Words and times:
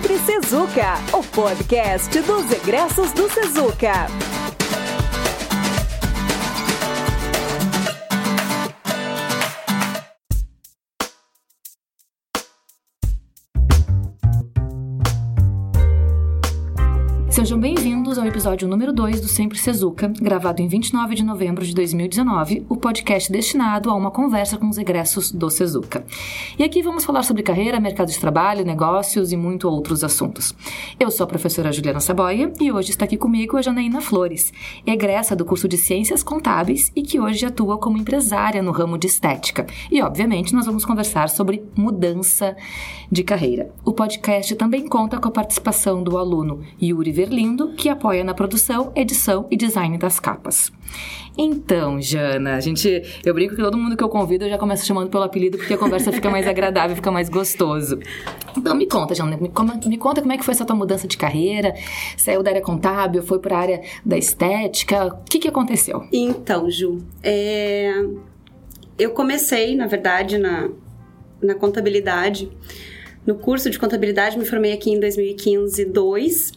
Sempre 0.00 0.18
Sezuca, 0.20 0.94
o 1.12 1.22
podcast 1.22 2.18
dos 2.20 2.50
egressos 2.50 3.12
do 3.12 3.28
Sezuca. 3.28 4.06
Sejam 17.28 17.60
bem-vindos 17.60 17.99
ao 18.20 18.26
episódio 18.26 18.68
número 18.68 18.92
2 18.92 19.22
do 19.22 19.28
Sempre 19.28 19.58
Sezuca, 19.58 20.12
gravado 20.20 20.60
em 20.60 20.68
29 20.68 21.14
de 21.14 21.24
novembro 21.24 21.64
de 21.64 21.74
2019, 21.74 22.66
o 22.68 22.76
podcast 22.76 23.32
destinado 23.32 23.88
a 23.88 23.94
uma 23.94 24.10
conversa 24.10 24.58
com 24.58 24.68
os 24.68 24.76
egressos 24.76 25.32
do 25.32 25.48
Sezuca. 25.48 26.04
E 26.58 26.62
aqui 26.62 26.82
vamos 26.82 27.02
falar 27.02 27.22
sobre 27.22 27.42
carreira, 27.42 27.80
mercado 27.80 28.10
de 28.10 28.18
trabalho, 28.18 28.64
negócios 28.64 29.32
e 29.32 29.38
muito 29.38 29.66
outros 29.66 30.04
assuntos. 30.04 30.54
Eu 30.98 31.10
sou 31.10 31.24
a 31.24 31.26
professora 31.26 31.72
Juliana 31.72 31.98
Saboia 31.98 32.52
e 32.60 32.70
hoje 32.70 32.90
está 32.90 33.06
aqui 33.06 33.16
comigo 33.16 33.56
a 33.56 33.62
Janaína 33.62 34.02
Flores, 34.02 34.52
egressa 34.86 35.34
do 35.34 35.46
curso 35.46 35.66
de 35.66 35.78
Ciências 35.78 36.22
Contábeis 36.22 36.92
e 36.94 37.00
que 37.02 37.18
hoje 37.18 37.46
atua 37.46 37.78
como 37.78 37.96
empresária 37.96 38.62
no 38.62 38.70
ramo 38.70 38.98
de 38.98 39.06
estética. 39.06 39.66
E, 39.90 40.02
obviamente, 40.02 40.54
nós 40.54 40.66
vamos 40.66 40.84
conversar 40.84 41.30
sobre 41.30 41.64
mudança 41.74 42.54
de 43.10 43.24
carreira. 43.24 43.70
O 43.82 43.94
podcast 43.94 44.54
também 44.56 44.86
conta 44.86 45.18
com 45.18 45.28
a 45.28 45.32
participação 45.32 46.02
do 46.02 46.18
aluno 46.18 46.60
Yuri 46.80 47.12
Ver 47.12 47.28
Lindo, 47.28 47.72
que 47.72 47.88
apoia 47.88 48.09
na 48.24 48.34
produção, 48.34 48.92
edição 48.94 49.46
e 49.50 49.56
design 49.56 49.96
das 49.96 50.18
capas. 50.18 50.72
Então, 51.38 52.00
Jana, 52.00 52.56
a 52.56 52.60
gente, 52.60 53.02
eu 53.24 53.32
brinco 53.32 53.54
que 53.54 53.62
todo 53.62 53.76
mundo 53.76 53.96
que 53.96 54.02
eu 54.02 54.08
convido 54.08 54.44
eu 54.44 54.50
já 54.50 54.58
começo 54.58 54.84
chamando 54.84 55.08
pelo 55.08 55.22
apelido 55.22 55.56
porque 55.56 55.74
a 55.74 55.78
conversa 55.78 56.12
fica 56.12 56.28
mais 56.28 56.46
agradável, 56.46 56.96
fica 56.96 57.10
mais 57.10 57.28
gostoso. 57.28 57.98
Então 58.56 58.74
me 58.74 58.86
conta, 58.86 59.14
Jana, 59.14 59.36
me, 59.36 59.50
me 59.86 59.96
conta 59.96 60.20
como 60.20 60.32
é 60.32 60.36
que 60.36 60.44
foi 60.44 60.52
essa 60.52 60.64
tua 60.64 60.76
mudança 60.76 61.06
de 61.06 61.16
carreira, 61.16 61.74
saiu 62.16 62.42
da 62.42 62.50
área 62.50 62.62
contábil, 62.62 63.22
foi 63.22 63.38
para 63.38 63.56
a 63.56 63.60
área 63.60 63.82
da 64.04 64.18
estética, 64.18 65.06
o 65.06 65.24
que 65.24 65.38
que 65.38 65.48
aconteceu? 65.48 66.04
Então, 66.12 66.70
Ju, 66.70 66.98
é... 67.22 68.04
eu 68.98 69.10
comecei, 69.10 69.76
na 69.76 69.86
verdade, 69.86 70.36
na, 70.36 70.68
na 71.40 71.54
contabilidade, 71.54 72.50
no 73.26 73.36
curso 73.36 73.70
de 73.70 73.78
contabilidade, 73.78 74.38
me 74.38 74.44
formei 74.44 74.72
aqui 74.72 74.90
em 74.90 74.98
2015, 74.98 75.84
2, 75.84 76.52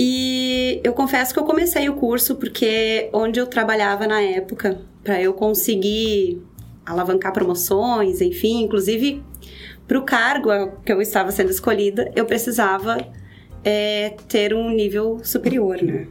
e 0.00 0.80
eu 0.84 0.92
confesso 0.92 1.34
que 1.34 1.40
eu 1.40 1.44
comecei 1.44 1.88
o 1.88 1.94
curso 1.94 2.36
porque 2.36 3.10
onde 3.12 3.40
eu 3.40 3.48
trabalhava 3.48 4.06
na 4.06 4.22
época, 4.22 4.80
para 5.02 5.20
eu 5.20 5.34
conseguir 5.34 6.40
alavancar 6.86 7.32
promoções, 7.32 8.20
enfim, 8.20 8.62
inclusive 8.62 9.20
para 9.88 9.98
o 9.98 10.02
cargo 10.04 10.50
que 10.84 10.92
eu 10.92 11.02
estava 11.02 11.32
sendo 11.32 11.50
escolhida, 11.50 12.12
eu 12.14 12.24
precisava 12.26 13.08
é, 13.64 14.14
ter 14.28 14.54
um 14.54 14.70
nível 14.70 15.18
superior, 15.24 15.82
né? 15.82 16.06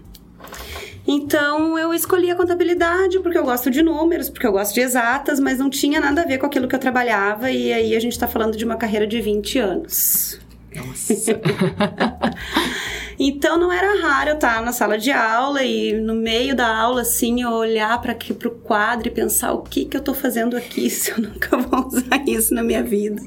Então 1.07 1.79
eu 1.79 1.93
escolhi 1.93 2.29
a 2.29 2.35
contabilidade 2.35 3.21
porque 3.21 3.37
eu 3.37 3.45
gosto 3.45 3.71
de 3.71 3.81
números, 3.81 4.29
porque 4.29 4.45
eu 4.45 4.51
gosto 4.51 4.73
de 4.73 4.81
exatas, 4.81 5.39
mas 5.39 5.59
não 5.59 5.69
tinha 5.69 6.01
nada 6.01 6.23
a 6.23 6.25
ver 6.25 6.39
com 6.39 6.45
aquilo 6.45 6.67
que 6.67 6.75
eu 6.75 6.79
trabalhava, 6.79 7.49
e 7.49 7.71
aí 7.71 7.95
a 7.95 7.99
gente 8.01 8.11
está 8.11 8.27
falando 8.27 8.57
de 8.57 8.65
uma 8.65 8.75
carreira 8.75 9.07
de 9.07 9.21
20 9.21 9.59
anos. 9.59 10.41
Nossa. 10.75 11.13
Então 13.19 13.57
não 13.57 13.71
era 13.71 13.99
raro 13.99 14.29
eu 14.29 14.35
estar 14.35 14.61
na 14.61 14.71
sala 14.71 14.97
de 14.97 15.11
aula 15.11 15.63
e 15.63 15.93
no 15.93 16.13
meio 16.13 16.55
da 16.55 16.67
aula 16.67 17.01
assim 17.01 17.41
eu 17.41 17.49
olhar 17.49 17.99
para 17.99 18.13
pro 18.15 18.51
quadro 18.51 19.07
e 19.07 19.11
pensar 19.11 19.53
o 19.53 19.63
que 19.63 19.85
que 19.85 19.97
eu 19.97 20.01
tô 20.01 20.13
fazendo 20.13 20.55
aqui 20.55 20.87
se 20.89 21.11
eu 21.11 21.19
nunca 21.19 21.57
vou 21.57 21.87
usar 21.87 22.23
isso 22.27 22.53
na 22.53 22.61
minha 22.61 22.83
vida. 22.83 23.21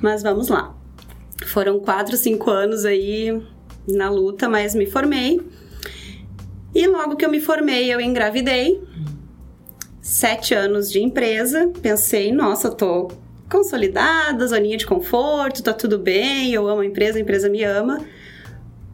Mas 0.00 0.22
vamos 0.22 0.48
lá. 0.48 0.74
Foram 1.46 1.78
quatro, 1.78 2.16
cinco 2.16 2.50
anos 2.50 2.84
aí 2.84 3.40
na 3.86 4.08
luta, 4.08 4.48
mas 4.48 4.74
me 4.74 4.86
formei. 4.86 5.40
E 6.74 6.86
logo 6.86 7.16
que 7.16 7.24
eu 7.24 7.30
me 7.30 7.40
formei, 7.40 7.92
eu 7.92 8.00
engravidei. 8.00 8.82
Sete 10.00 10.54
anos 10.54 10.90
de 10.90 11.00
empresa. 11.02 11.70
Pensei, 11.82 12.32
nossa, 12.32 12.68
eu 12.68 12.74
tô 12.74 13.08
consolidada, 13.50 14.46
zoninha 14.46 14.78
de 14.78 14.86
conforto, 14.86 15.62
tá 15.62 15.74
tudo 15.74 15.98
bem, 15.98 16.54
eu 16.54 16.66
amo 16.66 16.80
a 16.80 16.86
empresa, 16.86 17.18
a 17.18 17.20
empresa 17.20 17.50
me 17.50 17.62
ama. 17.62 18.00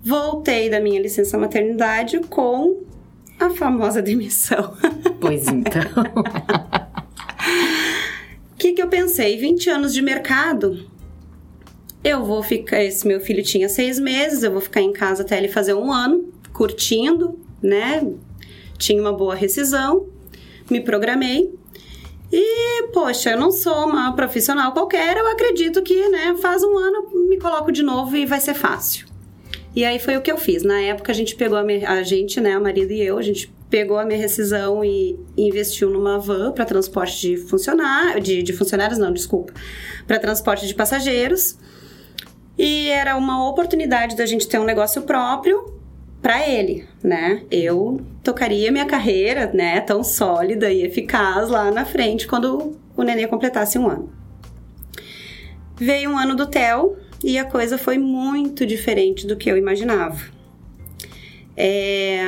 Voltei 0.08 0.70
da 0.70 0.80
minha 0.80 0.98
licença 0.98 1.36
maternidade 1.36 2.18
com 2.30 2.82
a 3.38 3.50
famosa 3.50 4.00
demissão. 4.00 4.74
Pois 5.20 5.46
então. 5.48 5.82
O 8.52 8.56
que, 8.56 8.72
que 8.72 8.80
eu 8.80 8.88
pensei? 8.88 9.36
20 9.36 9.68
anos 9.68 9.92
de 9.92 10.00
mercado. 10.00 10.88
Eu 12.02 12.24
vou 12.24 12.42
ficar. 12.42 12.82
Esse 12.82 13.06
meu 13.06 13.20
filho 13.20 13.42
tinha 13.42 13.68
seis 13.68 13.98
meses, 13.98 14.44
eu 14.44 14.52
vou 14.52 14.60
ficar 14.60 14.80
em 14.80 14.92
casa 14.92 15.22
até 15.22 15.36
ele 15.36 15.48
fazer 15.48 15.74
um 15.74 15.92
ano, 15.92 16.32
curtindo, 16.52 17.38
né? 17.60 18.08
Tinha 18.78 19.02
uma 19.02 19.12
boa 19.12 19.34
rescisão, 19.34 20.06
me 20.70 20.80
programei. 20.80 21.52
E, 22.32 22.84
poxa, 22.92 23.32
eu 23.32 23.40
não 23.40 23.50
sou 23.50 23.88
uma 23.88 24.14
profissional 24.14 24.72
qualquer, 24.72 25.16
eu 25.16 25.26
acredito 25.26 25.82
que, 25.82 26.08
né, 26.08 26.36
faz 26.40 26.62
um 26.62 26.78
ano 26.78 27.28
me 27.28 27.38
coloco 27.38 27.72
de 27.72 27.82
novo 27.82 28.16
e 28.16 28.24
vai 28.24 28.40
ser 28.40 28.54
fácil. 28.54 29.07
E 29.78 29.84
aí 29.84 30.00
foi 30.00 30.16
o 30.16 30.20
que 30.20 30.32
eu 30.32 30.36
fiz. 30.36 30.64
Na 30.64 30.80
época 30.80 31.12
a 31.12 31.14
gente 31.14 31.36
pegou 31.36 31.56
a, 31.56 31.62
minha, 31.62 31.88
a 31.88 32.02
gente, 32.02 32.40
né, 32.40 32.58
o 32.58 32.60
marido 32.60 32.90
e 32.90 33.00
eu, 33.00 33.16
a 33.16 33.22
gente 33.22 33.48
pegou 33.70 33.96
a 33.96 34.04
minha 34.04 34.18
rescisão 34.18 34.84
e 34.84 35.16
investiu 35.36 35.88
numa 35.88 36.18
van 36.18 36.50
para 36.50 36.64
transporte 36.64 37.20
de 37.20 37.36
funcionários, 37.36 38.24
de, 38.24 38.42
de 38.42 38.52
funcionários 38.52 38.98
não, 38.98 39.12
desculpa, 39.12 39.52
para 40.04 40.18
transporte 40.18 40.66
de 40.66 40.74
passageiros. 40.74 41.56
E 42.58 42.88
era 42.88 43.16
uma 43.16 43.48
oportunidade 43.48 44.16
da 44.16 44.26
gente 44.26 44.48
ter 44.48 44.58
um 44.58 44.64
negócio 44.64 45.02
próprio 45.02 45.72
para 46.20 46.44
ele, 46.44 46.84
né? 47.00 47.44
Eu 47.48 48.00
tocaria 48.24 48.72
minha 48.72 48.84
carreira, 48.84 49.48
né, 49.54 49.80
tão 49.80 50.02
sólida 50.02 50.72
e 50.72 50.82
eficaz 50.82 51.50
lá 51.50 51.70
na 51.70 51.84
frente 51.84 52.26
quando 52.26 52.76
o 52.96 53.02
nenê 53.04 53.28
completasse 53.28 53.78
um 53.78 53.88
ano. 53.88 54.12
Veio 55.76 56.10
um 56.10 56.18
ano 56.18 56.34
do 56.34 56.48
TEL, 56.48 56.96
e 57.22 57.38
a 57.38 57.44
coisa 57.44 57.76
foi 57.76 57.98
muito 57.98 58.64
diferente 58.64 59.26
do 59.26 59.36
que 59.36 59.50
eu 59.50 59.56
imaginava. 59.56 60.20
É, 61.56 62.22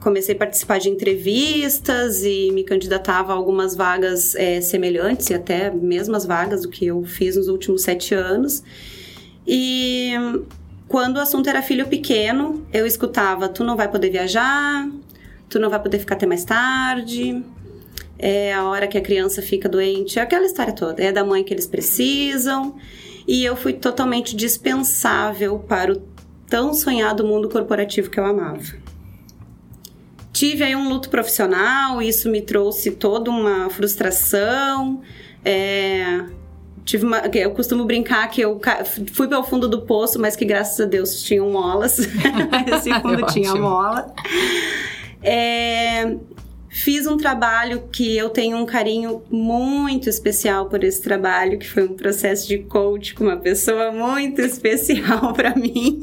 comecei 0.00 0.34
a 0.34 0.38
participar 0.38 0.78
de 0.78 0.90
entrevistas 0.90 2.22
e 2.22 2.50
me 2.52 2.62
candidatava 2.62 3.32
a 3.32 3.36
algumas 3.36 3.74
vagas 3.74 4.34
é, 4.34 4.60
semelhantes 4.60 5.30
e 5.30 5.34
até 5.34 5.70
mesmas 5.70 6.26
vagas 6.26 6.62
do 6.62 6.68
que 6.68 6.86
eu 6.86 7.02
fiz 7.04 7.36
nos 7.36 7.48
últimos 7.48 7.82
sete 7.82 8.14
anos. 8.14 8.62
E 9.46 10.12
quando 10.86 11.16
o 11.16 11.20
assunto 11.20 11.48
era 11.48 11.62
filho 11.62 11.86
pequeno, 11.86 12.66
eu 12.72 12.86
escutava: 12.86 13.48
tu 13.48 13.64
não 13.64 13.74
vai 13.76 13.90
poder 13.90 14.10
viajar, 14.10 14.86
tu 15.48 15.58
não 15.58 15.70
vai 15.70 15.82
poder 15.82 15.98
ficar 15.98 16.16
até 16.16 16.26
mais 16.26 16.44
tarde, 16.44 17.42
é 18.18 18.52
a 18.52 18.64
hora 18.64 18.86
que 18.86 18.98
a 18.98 19.00
criança 19.00 19.40
fica 19.40 19.68
doente, 19.68 20.18
é 20.18 20.22
aquela 20.22 20.44
história 20.44 20.74
toda, 20.74 21.02
é 21.02 21.10
da 21.10 21.24
mãe 21.24 21.42
que 21.42 21.54
eles 21.54 21.66
precisam 21.66 22.76
e 23.26 23.44
eu 23.44 23.56
fui 23.56 23.72
totalmente 23.72 24.36
dispensável 24.36 25.58
para 25.58 25.92
o 25.92 26.02
tão 26.48 26.74
sonhado 26.74 27.24
mundo 27.24 27.48
corporativo 27.48 28.10
que 28.10 28.20
eu 28.20 28.24
amava. 28.24 28.62
Tive 30.32 30.64
aí 30.64 30.74
um 30.74 30.88
luto 30.88 31.08
profissional, 31.08 32.02
isso 32.02 32.28
me 32.28 32.42
trouxe 32.42 32.90
toda 32.90 33.30
uma 33.30 33.70
frustração. 33.70 35.00
É, 35.44 36.24
tive 36.84 37.06
uma, 37.06 37.18
eu 37.32 37.52
costumo 37.52 37.84
brincar 37.84 38.28
que 38.28 38.40
eu 38.40 38.60
fui 39.12 39.28
para 39.28 39.38
o 39.38 39.44
fundo 39.44 39.68
do 39.68 39.82
poço, 39.82 40.20
mas 40.20 40.34
que 40.34 40.44
graças 40.44 40.80
a 40.80 40.84
Deus 40.84 41.22
tinham 41.22 41.50
molas. 41.50 41.98
Esse 42.66 42.92
fundo 43.00 43.24
tinha 43.32 43.54
mola. 43.54 44.12
É, 45.22 46.16
Fiz 46.76 47.06
um 47.06 47.16
trabalho 47.16 47.88
que 47.92 48.16
eu 48.16 48.28
tenho 48.28 48.56
um 48.56 48.66
carinho 48.66 49.22
muito 49.30 50.08
especial 50.08 50.68
por 50.68 50.82
esse 50.82 51.00
trabalho, 51.00 51.56
que 51.56 51.68
foi 51.68 51.84
um 51.84 51.94
processo 51.94 52.48
de 52.48 52.58
coach 52.58 53.14
com 53.14 53.22
uma 53.22 53.36
pessoa 53.36 53.92
muito 53.92 54.40
especial 54.40 55.32
para 55.32 55.54
mim. 55.54 56.00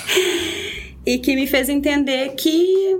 e 1.04 1.18
que 1.18 1.34
me 1.34 1.46
fez 1.46 1.68
entender 1.68 2.30
que 2.36 2.96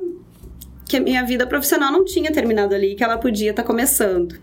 que 0.86 0.98
a 0.98 1.00
minha 1.00 1.24
vida 1.24 1.46
profissional 1.46 1.90
não 1.90 2.04
tinha 2.04 2.30
terminado 2.30 2.74
ali, 2.74 2.94
que 2.94 3.02
ela 3.02 3.16
podia 3.16 3.52
estar 3.52 3.62
tá 3.62 3.66
começando. 3.66 4.38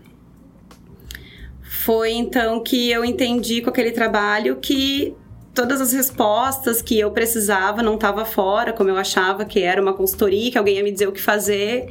Foi 1.62 2.10
então 2.10 2.64
que 2.64 2.90
eu 2.90 3.04
entendi 3.04 3.62
com 3.62 3.70
aquele 3.70 3.92
trabalho 3.92 4.56
que 4.56 5.14
todas 5.58 5.80
as 5.80 5.92
respostas 5.92 6.80
que 6.80 7.00
eu 7.00 7.10
precisava 7.10 7.82
não 7.82 7.96
estava 7.96 8.24
fora, 8.24 8.72
como 8.72 8.90
eu 8.90 8.96
achava 8.96 9.44
que 9.44 9.58
era 9.58 9.82
uma 9.82 9.92
consultoria, 9.92 10.52
que 10.52 10.56
alguém 10.56 10.76
ia 10.76 10.84
me 10.84 10.92
dizer 10.92 11.08
o 11.08 11.12
que 11.12 11.20
fazer, 11.20 11.88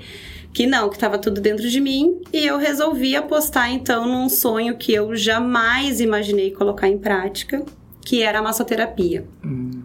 que 0.53 0.65
não, 0.65 0.87
que 0.87 0.95
estava 0.95 1.17
tudo 1.17 1.41
dentro 1.41 1.69
de 1.69 1.81
mim, 1.81 2.21
e 2.31 2.47
eu 2.47 2.57
resolvi 2.57 3.13
apostar 3.13 3.69
então 3.69 4.07
num 4.07 4.29
sonho 4.29 4.77
que 4.77 4.93
eu 4.93 5.13
jamais 5.17 5.99
imaginei 5.99 6.49
colocar 6.49 6.87
em 6.87 6.97
prática, 6.97 7.61
que 8.05 8.23
era 8.23 8.39
a 8.39 8.41
massoterapia. 8.41 9.25
Hum. 9.43 9.81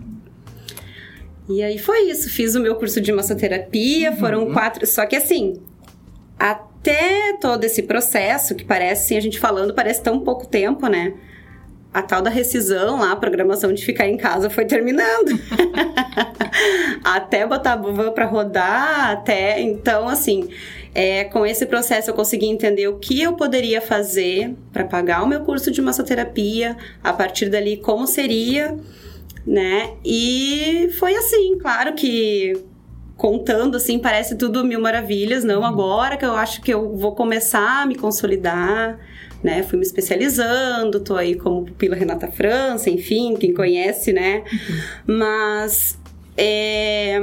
E 1.48 1.60
aí 1.60 1.76
foi 1.76 2.02
isso, 2.02 2.30
fiz 2.30 2.54
o 2.54 2.60
meu 2.60 2.76
curso 2.76 3.00
de 3.00 3.10
massoterapia, 3.10 4.12
uhum. 4.12 4.16
foram 4.16 4.52
quatro, 4.52 4.86
só 4.86 5.04
que 5.06 5.16
assim, 5.16 5.60
até 6.38 7.36
todo 7.40 7.64
esse 7.64 7.82
processo, 7.82 8.54
que 8.54 8.64
parece, 8.64 9.06
assim, 9.06 9.16
a 9.16 9.20
gente 9.20 9.40
falando, 9.40 9.74
parece 9.74 10.00
tão 10.00 10.20
pouco 10.20 10.46
tempo, 10.46 10.86
né? 10.86 11.14
A 11.92 12.00
tal 12.00 12.22
da 12.22 12.30
rescisão 12.30 13.00
lá, 13.00 13.12
a 13.12 13.16
programação 13.16 13.72
de 13.72 13.84
ficar 13.84 14.08
em 14.08 14.16
casa 14.16 14.48
foi 14.48 14.64
terminando. 14.64 15.38
até 17.04 17.46
botar 17.46 17.74
a 17.74 17.76
van 17.76 18.12
para 18.12 18.24
rodar, 18.24 19.10
até. 19.10 19.60
Então, 19.60 20.08
assim, 20.08 20.48
é, 20.94 21.24
com 21.24 21.44
esse 21.44 21.66
processo 21.66 22.10
eu 22.10 22.14
consegui 22.14 22.46
entender 22.46 22.88
o 22.88 22.98
que 22.98 23.20
eu 23.20 23.34
poderia 23.34 23.80
fazer 23.80 24.54
para 24.72 24.84
pagar 24.84 25.22
o 25.22 25.26
meu 25.26 25.40
curso 25.40 25.70
de 25.70 25.82
massoterapia, 25.82 26.76
a 27.04 27.12
partir 27.12 27.50
dali 27.50 27.76
como 27.76 28.06
seria, 28.06 28.76
né? 29.46 29.94
E 30.04 30.88
foi 30.98 31.14
assim, 31.14 31.58
claro 31.58 31.94
que 31.94 32.54
contando 33.16 33.76
assim, 33.76 33.98
parece 33.98 34.36
tudo 34.36 34.64
mil 34.64 34.80
maravilhas, 34.80 35.44
não 35.44 35.64
agora 35.64 36.16
que 36.16 36.24
eu 36.24 36.34
acho 36.34 36.60
que 36.62 36.72
eu 36.72 36.96
vou 36.96 37.14
começar 37.14 37.82
a 37.82 37.86
me 37.86 37.94
consolidar, 37.94 38.98
né? 39.42 39.62
Fui 39.62 39.78
me 39.78 39.84
especializando, 39.84 41.00
tô 41.00 41.16
aí 41.16 41.34
como 41.34 41.64
pupila 41.64 41.96
Renata 41.96 42.28
França, 42.28 42.88
enfim, 42.88 43.36
quem 43.36 43.52
conhece, 43.52 44.12
né? 44.12 44.44
Uhum. 44.52 45.16
Mas 45.18 45.98
é, 46.36 47.20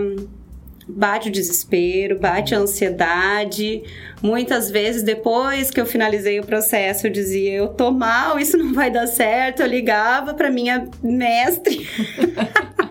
bate 0.88 1.30
o 1.30 1.32
desespero, 1.32 2.20
bate 2.20 2.54
a 2.56 2.60
ansiedade. 2.60 3.84
Muitas 4.22 4.70
vezes, 4.70 5.04
depois 5.04 5.72
que 5.72 5.80
eu 5.80 5.86
finalizei 5.86 6.40
o 6.40 6.46
processo, 6.46 7.08
eu 7.08 7.12
dizia: 7.12 7.54
Eu 7.54 7.70
tô 7.70 7.92
mal, 7.92 8.40
isso 8.40 8.58
não 8.58 8.74
vai 8.74 8.92
dar 8.92 9.08
certo. 9.08 9.62
Eu 9.62 9.68
ligava 9.68 10.34
para 10.34 10.50
minha 10.50 10.88
mestre. 11.02 11.88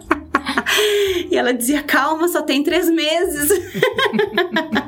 e 1.30 1.36
ela 1.36 1.52
dizia: 1.52 1.82
Calma, 1.82 2.28
só 2.28 2.42
tem 2.42 2.62
três 2.62 2.88
meses. 2.88 3.50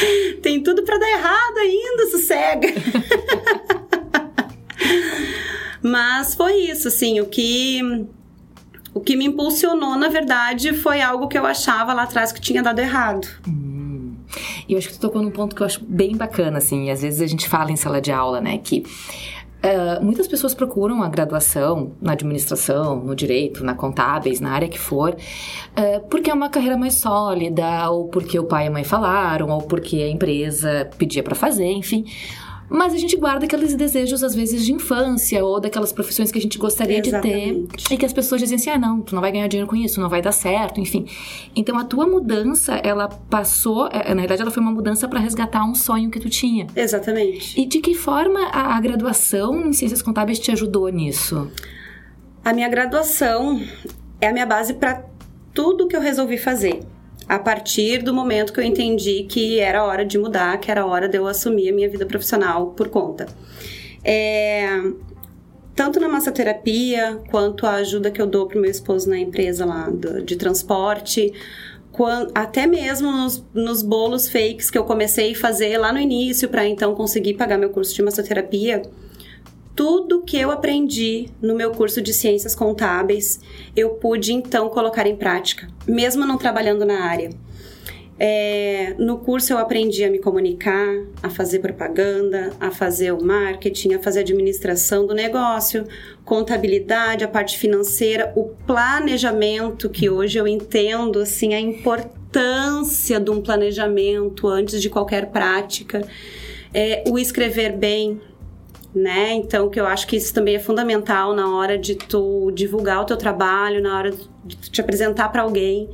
tem 0.42 0.62
tudo 0.62 0.82
para 0.82 0.98
dar 0.98 1.10
errado 1.10 1.58
ainda, 1.58 2.10
sossega. 2.10 2.68
Mas 5.82 6.34
foi 6.34 6.70
isso, 6.70 6.88
assim, 6.88 7.20
o 7.20 7.26
que 7.26 7.80
o 8.92 9.00
que 9.00 9.14
me 9.14 9.26
impulsionou, 9.26 9.96
na 9.96 10.08
verdade, 10.08 10.72
foi 10.72 11.02
algo 11.02 11.28
que 11.28 11.38
eu 11.38 11.44
achava 11.44 11.92
lá 11.92 12.04
atrás 12.04 12.32
que 12.32 12.40
tinha 12.40 12.62
dado 12.62 12.78
errado. 12.78 13.28
Hum. 13.46 14.14
E 14.66 14.72
eu 14.72 14.78
acho 14.78 14.88
que 14.88 14.94
tu 14.94 15.00
tocou 15.00 15.22
num 15.22 15.30
ponto 15.30 15.54
que 15.54 15.62
eu 15.62 15.66
acho 15.66 15.84
bem 15.84 16.16
bacana, 16.16 16.58
assim, 16.58 16.90
às 16.90 17.02
vezes 17.02 17.20
a 17.20 17.26
gente 17.26 17.48
fala 17.48 17.70
em 17.70 17.76
sala 17.76 18.00
de 18.00 18.10
aula, 18.10 18.40
né, 18.40 18.58
que 18.58 18.84
Uh, 19.66 20.04
muitas 20.04 20.28
pessoas 20.28 20.54
procuram 20.54 21.02
a 21.02 21.08
graduação 21.08 21.92
na 22.00 22.12
administração, 22.12 23.02
no 23.02 23.16
direito, 23.16 23.64
na 23.64 23.74
contábeis, 23.74 24.38
na 24.38 24.50
área 24.50 24.68
que 24.68 24.78
for, 24.78 25.10
uh, 25.14 26.08
porque 26.08 26.30
é 26.30 26.34
uma 26.34 26.48
carreira 26.48 26.76
mais 26.76 26.94
sólida, 26.94 27.90
ou 27.90 28.06
porque 28.06 28.38
o 28.38 28.44
pai 28.44 28.66
e 28.66 28.68
a 28.68 28.70
mãe 28.70 28.84
falaram, 28.84 29.48
ou 29.48 29.62
porque 29.62 29.96
a 29.96 30.08
empresa 30.08 30.88
pedia 30.96 31.22
para 31.22 31.34
fazer, 31.34 31.72
enfim. 31.72 32.04
Mas 32.68 32.92
a 32.92 32.98
gente 32.98 33.16
guarda 33.16 33.46
aqueles 33.46 33.74
desejos, 33.74 34.22
às 34.22 34.34
vezes, 34.34 34.64
de 34.64 34.72
infância 34.72 35.44
ou 35.44 35.60
daquelas 35.60 35.92
profissões 35.92 36.32
que 36.32 36.38
a 36.38 36.42
gente 36.42 36.58
gostaria 36.58 37.00
Exatamente. 37.00 37.66
de 37.66 37.84
ter. 37.84 37.94
E 37.94 37.96
que 37.96 38.04
as 38.04 38.12
pessoas 38.12 38.40
dizem 38.40 38.56
assim: 38.56 38.70
ah, 38.70 38.78
não, 38.78 39.00
tu 39.00 39.14
não 39.14 39.22
vai 39.22 39.30
ganhar 39.30 39.46
dinheiro 39.46 39.68
com 39.68 39.76
isso, 39.76 40.00
não 40.00 40.08
vai 40.08 40.20
dar 40.20 40.32
certo, 40.32 40.80
enfim. 40.80 41.06
Então 41.54 41.78
a 41.78 41.84
tua 41.84 42.06
mudança, 42.06 42.74
ela 42.74 43.08
passou, 43.08 43.88
é, 43.88 44.14
na 44.14 44.20
verdade, 44.22 44.42
ela 44.42 44.50
foi 44.50 44.62
uma 44.62 44.72
mudança 44.72 45.06
para 45.08 45.20
resgatar 45.20 45.64
um 45.64 45.74
sonho 45.74 46.10
que 46.10 46.18
tu 46.18 46.28
tinha. 46.28 46.66
Exatamente. 46.74 47.60
E 47.60 47.66
de 47.66 47.80
que 47.80 47.94
forma 47.94 48.40
a, 48.48 48.76
a 48.76 48.80
graduação 48.80 49.68
em 49.68 49.72
Ciências 49.72 50.02
Contábeis 50.02 50.38
te 50.38 50.50
ajudou 50.50 50.88
nisso? 50.88 51.50
A 52.44 52.52
minha 52.52 52.68
graduação 52.68 53.60
é 54.20 54.28
a 54.28 54.32
minha 54.32 54.46
base 54.46 54.74
para 54.74 55.04
tudo 55.52 55.86
que 55.86 55.96
eu 55.96 56.00
resolvi 56.00 56.36
fazer 56.36 56.80
a 57.28 57.38
partir 57.38 58.02
do 58.02 58.14
momento 58.14 58.52
que 58.52 58.60
eu 58.60 58.64
entendi 58.64 59.24
que 59.24 59.58
era 59.58 59.84
hora 59.84 60.04
de 60.04 60.18
mudar, 60.18 60.58
que 60.58 60.70
era 60.70 60.86
hora 60.86 61.08
de 61.08 61.18
eu 61.18 61.26
assumir 61.26 61.70
a 61.70 61.72
minha 61.72 61.88
vida 61.88 62.06
profissional 62.06 62.68
por 62.68 62.88
conta. 62.88 63.26
É, 64.04 64.68
tanto 65.74 65.98
na 65.98 66.08
massoterapia, 66.08 67.20
quanto 67.30 67.66
a 67.66 67.74
ajuda 67.74 68.10
que 68.10 68.22
eu 68.22 68.26
dou 68.26 68.46
pro 68.46 68.60
meu 68.60 68.70
esposo 68.70 69.10
na 69.10 69.18
empresa 69.18 69.66
lá 69.66 69.90
do, 69.90 70.22
de 70.22 70.36
transporte, 70.36 71.32
quando, 71.90 72.30
até 72.34 72.66
mesmo 72.66 73.10
nos, 73.10 73.44
nos, 73.52 73.82
bolos 73.82 74.28
fakes 74.28 74.70
que 74.70 74.78
eu 74.78 74.84
comecei 74.84 75.32
a 75.32 75.34
fazer 75.34 75.78
lá 75.78 75.92
no 75.92 75.98
início 75.98 76.48
para 76.48 76.66
então 76.66 76.94
conseguir 76.94 77.34
pagar 77.34 77.58
meu 77.58 77.70
curso 77.70 77.94
de 77.94 78.02
massoterapia 78.02 78.82
tudo 79.76 80.22
que 80.22 80.38
eu 80.38 80.50
aprendi 80.50 81.28
no 81.40 81.54
meu 81.54 81.70
curso 81.72 82.00
de 82.00 82.14
ciências 82.14 82.54
contábeis, 82.54 83.38
eu 83.76 83.90
pude 83.90 84.32
então 84.32 84.70
colocar 84.70 85.06
em 85.06 85.14
prática, 85.14 85.68
mesmo 85.86 86.24
não 86.24 86.38
trabalhando 86.38 86.86
na 86.86 87.04
área. 87.04 87.28
É, 88.18 88.94
no 88.98 89.18
curso 89.18 89.52
eu 89.52 89.58
aprendi 89.58 90.02
a 90.02 90.10
me 90.10 90.18
comunicar, 90.18 90.88
a 91.22 91.28
fazer 91.28 91.58
propaganda, 91.58 92.50
a 92.58 92.70
fazer 92.70 93.12
o 93.12 93.22
marketing, 93.22 93.92
a 93.92 94.02
fazer 94.02 94.20
a 94.20 94.22
administração 94.22 95.06
do 95.06 95.12
negócio, 95.12 95.84
contabilidade, 96.24 97.22
a 97.22 97.28
parte 97.28 97.58
financeira, 97.58 98.32
o 98.34 98.44
planejamento 98.66 99.90
que 99.90 100.08
hoje 100.08 100.38
eu 100.38 100.48
entendo 100.48 101.18
assim 101.18 101.52
a 101.52 101.60
importância 101.60 103.20
de 103.20 103.30
um 103.30 103.42
planejamento 103.42 104.48
antes 104.48 104.80
de 104.80 104.88
qualquer 104.88 105.26
prática, 105.26 106.00
é, 106.72 107.04
o 107.06 107.18
escrever 107.18 107.76
bem, 107.76 108.18
né? 108.96 109.34
Então, 109.34 109.68
que 109.68 109.78
eu 109.78 109.86
acho 109.86 110.06
que 110.06 110.16
isso 110.16 110.32
também 110.32 110.56
é 110.56 110.58
fundamental 110.58 111.34
na 111.34 111.54
hora 111.54 111.76
de 111.76 111.94
tu 111.94 112.50
divulgar 112.52 113.02
o 113.02 113.04
teu 113.04 113.16
trabalho, 113.18 113.82
na 113.82 113.94
hora 113.94 114.10
de 114.42 114.56
te 114.56 114.80
apresentar 114.80 115.28
para 115.28 115.42
alguém, 115.42 115.90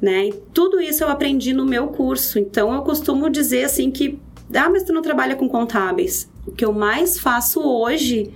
né? 0.00 0.26
E 0.26 0.32
tudo 0.52 0.78
isso 0.78 1.02
eu 1.02 1.08
aprendi 1.08 1.54
no 1.54 1.64
meu 1.64 1.88
curso. 1.88 2.38
Então, 2.38 2.74
eu 2.74 2.82
costumo 2.82 3.30
dizer 3.30 3.64
assim 3.64 3.90
que, 3.90 4.18
ah, 4.54 4.68
mas 4.68 4.82
tu 4.82 4.92
não 4.92 5.00
trabalha 5.00 5.34
com 5.34 5.48
contábeis. 5.48 6.30
O 6.46 6.52
que 6.52 6.66
eu 6.66 6.72
mais 6.72 7.18
faço 7.18 7.62
hoje 7.62 8.30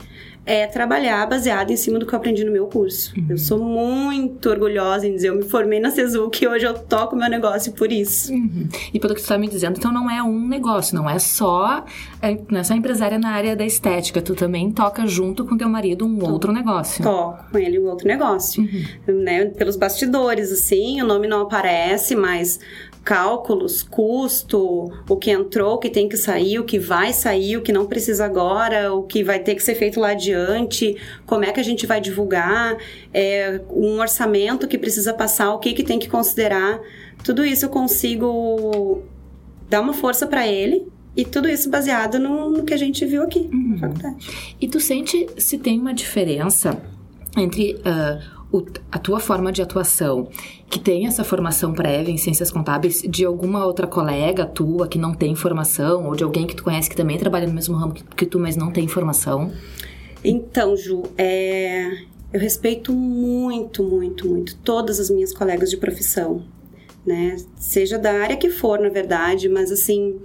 é 0.48 0.66
trabalhar 0.66 1.26
baseado 1.26 1.70
em 1.70 1.76
cima 1.76 1.98
do 1.98 2.06
que 2.06 2.14
eu 2.14 2.16
aprendi 2.16 2.42
no 2.42 2.50
meu 2.50 2.66
curso. 2.66 3.12
Uhum. 3.14 3.26
Eu 3.28 3.36
sou 3.36 3.58
muito 3.58 4.48
orgulhosa 4.48 5.06
em 5.06 5.14
dizer, 5.14 5.28
eu 5.28 5.36
me 5.36 5.42
formei 5.42 5.78
na 5.78 5.90
Sezuc 5.90 6.42
e 6.42 6.48
hoje 6.48 6.64
eu 6.64 6.72
toco 6.72 7.14
meu 7.14 7.28
negócio 7.28 7.70
por 7.72 7.92
isso. 7.92 8.32
Uhum. 8.32 8.66
E 8.94 8.98
pelo 8.98 9.14
que 9.14 9.20
tu 9.20 9.24
está 9.24 9.36
me 9.36 9.46
dizendo, 9.46 9.76
então 9.76 9.92
não 9.92 10.10
é 10.10 10.22
um 10.22 10.48
negócio, 10.48 10.96
não 10.96 11.08
é 11.08 11.18
só 11.18 11.84
é, 12.22 12.38
não 12.50 12.60
é 12.60 12.64
só 12.64 12.72
empresária 12.72 13.18
na 13.18 13.28
área 13.28 13.54
da 13.54 13.64
estética, 13.66 14.22
tu 14.22 14.34
também 14.34 14.72
toca 14.72 15.06
junto 15.06 15.44
com 15.44 15.54
teu 15.54 15.68
marido 15.68 16.06
um 16.06 16.18
Tô. 16.18 16.30
outro 16.30 16.50
negócio. 16.50 17.04
Toco 17.04 17.44
com 17.52 17.58
ele 17.58 17.78
um 17.78 17.84
outro 17.84 18.08
negócio, 18.08 18.62
uhum. 18.62 19.22
né? 19.22 19.44
Pelos 19.46 19.76
bastidores, 19.76 20.50
assim, 20.50 21.02
o 21.02 21.06
nome 21.06 21.28
não 21.28 21.42
aparece, 21.42 22.16
mas 22.16 22.58
cálculos, 23.04 23.82
custo, 23.82 24.92
o 25.08 25.16
que 25.16 25.30
entrou, 25.30 25.74
o 25.74 25.78
que 25.78 25.88
tem 25.88 26.08
que 26.08 26.16
sair, 26.16 26.58
o 26.58 26.64
que 26.64 26.78
vai 26.78 27.12
sair, 27.12 27.56
o 27.56 27.62
que 27.62 27.72
não 27.72 27.86
precisa 27.86 28.24
agora, 28.24 28.92
o 28.92 29.02
que 29.02 29.24
vai 29.24 29.38
ter 29.38 29.54
que 29.54 29.62
ser 29.62 29.74
feito 29.74 29.98
lá 29.98 30.10
adiante, 30.10 30.96
como 31.26 31.44
é 31.44 31.52
que 31.52 31.60
a 31.60 31.62
gente 31.62 31.86
vai 31.86 32.00
divulgar, 32.00 32.76
é, 33.12 33.60
um 33.70 34.00
orçamento 34.00 34.68
que 34.68 34.78
precisa 34.78 35.14
passar, 35.14 35.52
o 35.54 35.58
que, 35.58 35.72
que 35.72 35.82
tem 35.82 35.98
que 35.98 36.08
considerar. 36.08 36.80
Tudo 37.24 37.44
isso 37.44 37.64
eu 37.64 37.70
consigo 37.70 39.02
dar 39.68 39.80
uma 39.80 39.92
força 39.92 40.26
para 40.26 40.46
ele 40.46 40.86
e 41.16 41.24
tudo 41.24 41.48
isso 41.48 41.68
baseado 41.68 42.18
no, 42.18 42.50
no, 42.50 42.64
que 42.64 42.72
a 42.72 42.76
gente 42.76 43.04
viu 43.04 43.22
aqui 43.22 43.50
uhum. 43.52 43.70
na 43.70 43.78
faculdade. 43.78 44.54
E 44.60 44.68
tu 44.68 44.78
sente 44.78 45.26
se 45.36 45.58
tem 45.58 45.80
uma 45.80 45.92
diferença 45.92 46.80
entre 47.36 47.74
uh, 47.74 48.37
a 48.90 48.98
tua 48.98 49.20
forma 49.20 49.52
de 49.52 49.60
atuação, 49.60 50.28
que 50.70 50.78
tem 50.78 51.06
essa 51.06 51.22
formação 51.22 51.74
prévia 51.74 52.12
em 52.12 52.16
ciências 52.16 52.50
contábeis, 52.50 53.02
de 53.02 53.24
alguma 53.24 53.64
outra 53.66 53.86
colega 53.86 54.46
tua 54.46 54.88
que 54.88 54.98
não 54.98 55.14
tem 55.14 55.34
formação, 55.34 56.06
ou 56.06 56.16
de 56.16 56.24
alguém 56.24 56.46
que 56.46 56.56
tu 56.56 56.64
conhece 56.64 56.88
que 56.88 56.96
também 56.96 57.18
trabalha 57.18 57.46
no 57.46 57.52
mesmo 57.52 57.76
ramo 57.76 57.92
que, 57.92 58.02
que 58.02 58.26
tu, 58.26 58.38
mas 58.38 58.56
não 58.56 58.72
tem 58.72 58.88
formação? 58.88 59.52
Então, 60.24 60.76
Ju, 60.76 61.02
é, 61.18 61.90
eu 62.32 62.40
respeito 62.40 62.92
muito, 62.92 63.82
muito, 63.84 64.26
muito 64.26 64.56
todas 64.56 64.98
as 64.98 65.10
minhas 65.10 65.32
colegas 65.34 65.70
de 65.70 65.76
profissão, 65.76 66.42
né? 67.06 67.36
Seja 67.56 67.98
da 67.98 68.12
área 68.12 68.36
que 68.36 68.48
for, 68.48 68.80
na 68.80 68.88
verdade, 68.88 69.48
mas 69.48 69.70
assim, 69.70 70.16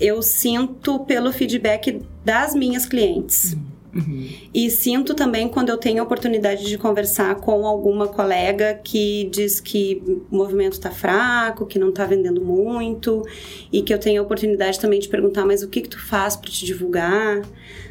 eu 0.00 0.22
sinto 0.22 1.00
pelo 1.00 1.32
feedback 1.32 2.00
das 2.24 2.54
minhas 2.54 2.86
clientes. 2.86 3.54
Uhum 3.54 3.79
Uhum. 3.94 4.28
E 4.54 4.70
sinto 4.70 5.14
também 5.14 5.48
quando 5.48 5.68
eu 5.68 5.76
tenho 5.76 6.00
a 6.00 6.04
oportunidade 6.04 6.64
de 6.64 6.78
conversar 6.78 7.34
com 7.36 7.66
alguma 7.66 8.06
colega 8.06 8.80
que 8.82 9.28
diz 9.32 9.60
que 9.60 10.02
o 10.30 10.36
movimento 10.36 10.74
está 10.74 10.90
fraco, 10.90 11.66
que 11.66 11.78
não 11.78 11.88
está 11.88 12.04
vendendo 12.04 12.40
muito, 12.40 13.26
e 13.72 13.82
que 13.82 13.92
eu 13.92 13.98
tenho 13.98 14.20
a 14.20 14.24
oportunidade 14.24 14.78
também 14.78 15.00
de 15.00 15.08
perguntar, 15.08 15.44
mas 15.44 15.62
o 15.62 15.68
que, 15.68 15.80
que 15.80 15.88
tu 15.88 16.00
faz 16.00 16.36
para 16.36 16.50
te 16.50 16.64
divulgar, 16.64 17.42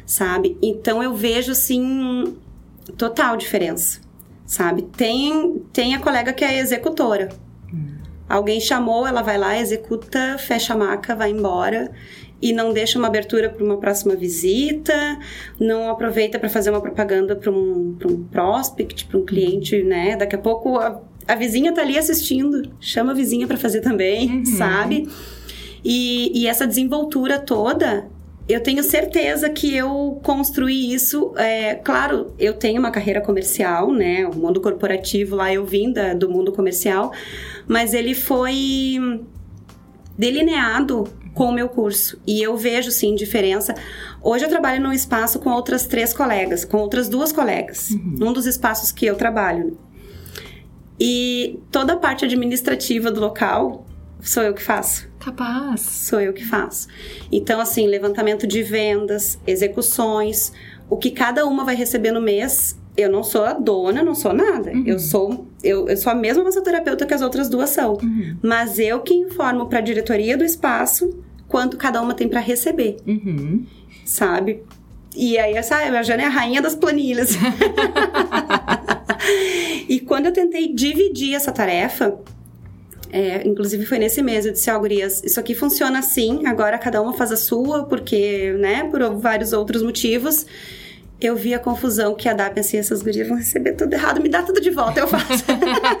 sabe? 0.06 0.56
Então 0.62 1.02
eu 1.02 1.14
vejo 1.14 1.52
assim 1.52 2.34
total 2.96 3.36
diferença, 3.36 4.00
sabe? 4.46 4.82
Tem, 4.82 5.62
tem 5.72 5.94
a 5.94 6.00
colega 6.00 6.32
que 6.32 6.44
é 6.44 6.58
executora. 6.58 7.28
Uhum. 7.72 7.98
Alguém 8.28 8.60
chamou, 8.60 9.06
ela 9.06 9.22
vai 9.22 9.36
lá, 9.36 9.58
executa, 9.58 10.38
fecha 10.38 10.72
a 10.72 10.76
maca, 10.76 11.14
vai 11.14 11.30
embora 11.30 11.90
e 12.40 12.52
não 12.52 12.72
deixa 12.72 12.98
uma 12.98 13.08
abertura 13.08 13.48
para 13.48 13.64
uma 13.64 13.76
próxima 13.76 14.14
visita, 14.14 15.18
não 15.58 15.88
aproveita 15.88 16.38
para 16.38 16.48
fazer 16.48 16.70
uma 16.70 16.80
propaganda 16.80 17.36
para 17.36 17.50
um, 17.50 17.96
um 18.04 18.24
prospect, 18.24 19.06
para 19.06 19.18
um 19.18 19.24
cliente, 19.24 19.82
né? 19.82 20.16
Daqui 20.16 20.36
a 20.36 20.38
pouco 20.38 20.78
a, 20.78 21.00
a, 21.28 21.34
vizinha 21.34 21.72
tá 21.72 21.82
ali 21.82 21.98
assistindo, 21.98 22.70
chama 22.80 23.12
a 23.12 23.14
vizinha 23.14 23.46
para 23.46 23.56
fazer 23.56 23.80
também, 23.80 24.38
uhum. 24.38 24.44
sabe? 24.46 25.08
E, 25.84 26.30
e 26.34 26.46
essa 26.46 26.66
desenvoltura 26.66 27.38
toda 27.38 28.08
eu 28.52 28.60
tenho 28.60 28.82
certeza 28.82 29.48
que 29.48 29.76
eu 29.76 30.18
construí 30.24 30.92
isso. 30.92 31.32
É, 31.36 31.76
claro, 31.76 32.32
eu 32.38 32.52
tenho 32.52 32.80
uma 32.80 32.90
carreira 32.90 33.20
comercial, 33.20 33.92
né? 33.92 34.26
O 34.26 34.34
mundo 34.34 34.60
corporativo 34.60 35.36
lá 35.36 35.52
eu 35.52 35.64
vim 35.64 35.92
da, 35.92 36.14
do 36.14 36.28
mundo 36.28 36.50
comercial, 36.50 37.12
mas 37.68 37.94
ele 37.94 38.12
foi 38.12 39.22
delineado 40.20 41.04
com 41.32 41.46
o 41.46 41.52
meu 41.52 41.66
curso. 41.66 42.20
E 42.26 42.42
eu 42.42 42.54
vejo, 42.54 42.90
sim, 42.90 43.14
diferença. 43.14 43.74
Hoje 44.22 44.44
eu 44.44 44.50
trabalho 44.50 44.82
num 44.82 44.92
espaço 44.92 45.38
com 45.38 45.48
outras 45.48 45.86
três 45.86 46.12
colegas, 46.12 46.62
com 46.62 46.76
outras 46.76 47.08
duas 47.08 47.32
colegas. 47.32 47.90
Uhum. 47.90 48.28
Um 48.28 48.32
dos 48.32 48.44
espaços 48.44 48.92
que 48.92 49.06
eu 49.06 49.14
trabalho. 49.14 49.78
E 51.00 51.58
toda 51.72 51.94
a 51.94 51.96
parte 51.96 52.26
administrativa 52.26 53.10
do 53.10 53.18
local 53.18 53.86
sou 54.20 54.42
eu 54.42 54.52
que 54.52 54.62
faço. 54.62 55.08
Capaz. 55.18 55.80
Sou 55.80 56.20
eu 56.20 56.34
que 56.34 56.44
faço. 56.44 56.88
Então, 57.32 57.58
assim, 57.58 57.86
levantamento 57.86 58.46
de 58.46 58.62
vendas, 58.62 59.38
execuções, 59.46 60.52
o 60.90 60.98
que 60.98 61.10
cada 61.10 61.46
uma 61.46 61.64
vai 61.64 61.74
receber 61.74 62.12
no 62.12 62.20
mês. 62.20 62.78
Eu 62.96 63.10
não 63.10 63.22
sou 63.22 63.44
a 63.44 63.52
dona, 63.52 64.02
não 64.02 64.14
sou 64.14 64.32
nada. 64.32 64.72
Uhum. 64.72 64.84
Eu 64.86 64.98
sou 64.98 65.46
eu, 65.62 65.88
eu, 65.88 65.96
sou 65.96 66.12
a 66.12 66.14
mesma 66.14 66.44
massoterapeuta 66.44 67.06
que 67.06 67.14
as 67.14 67.22
outras 67.22 67.48
duas 67.48 67.70
são. 67.70 67.94
Uhum. 67.94 68.36
Mas 68.42 68.78
eu 68.78 69.00
que 69.00 69.14
informo 69.14 69.66
para 69.66 69.78
a 69.78 69.82
diretoria 69.82 70.36
do 70.36 70.44
espaço 70.44 71.18
quanto 71.48 71.76
cada 71.76 72.00
uma 72.00 72.14
tem 72.14 72.28
para 72.28 72.40
receber. 72.40 72.96
Uhum. 73.06 73.64
Sabe? 74.04 74.62
E 75.14 75.36
aí, 75.38 75.54
essa, 75.54 75.76
a 75.76 76.02
Jana 76.02 76.22
é 76.22 76.26
a 76.26 76.30
rainha 76.30 76.62
das 76.62 76.74
planilhas. 76.74 77.36
e 79.88 80.00
quando 80.00 80.26
eu 80.26 80.32
tentei 80.32 80.72
dividir 80.72 81.34
essa 81.34 81.50
tarefa, 81.50 82.16
é, 83.12 83.46
inclusive 83.46 83.84
foi 83.84 83.98
nesse 83.98 84.22
mês, 84.22 84.46
eu 84.46 84.52
disse, 84.52 84.70
ó, 84.70 84.76
oh, 84.76 84.80
gurias, 84.80 85.22
isso 85.24 85.40
aqui 85.40 85.54
funciona 85.54 85.98
assim, 85.98 86.46
agora 86.46 86.78
cada 86.78 87.02
uma 87.02 87.12
faz 87.12 87.32
a 87.32 87.36
sua, 87.36 87.84
porque, 87.84 88.52
né, 88.52 88.84
por 88.84 89.02
vários 89.16 89.52
outros 89.52 89.82
motivos. 89.82 90.46
Eu 91.20 91.36
vi 91.36 91.52
a 91.52 91.58
confusão 91.58 92.14
que 92.14 92.28
a 92.28 92.32
DAP, 92.32 92.58
assim, 92.60 92.78
essas 92.78 93.02
gurias 93.02 93.28
vão 93.28 93.36
receber 93.36 93.74
tudo 93.74 93.92
errado, 93.92 94.22
me 94.22 94.28
dá 94.28 94.42
tudo 94.42 94.60
de 94.60 94.70
volta, 94.70 95.00
eu 95.00 95.06
faço. 95.06 95.44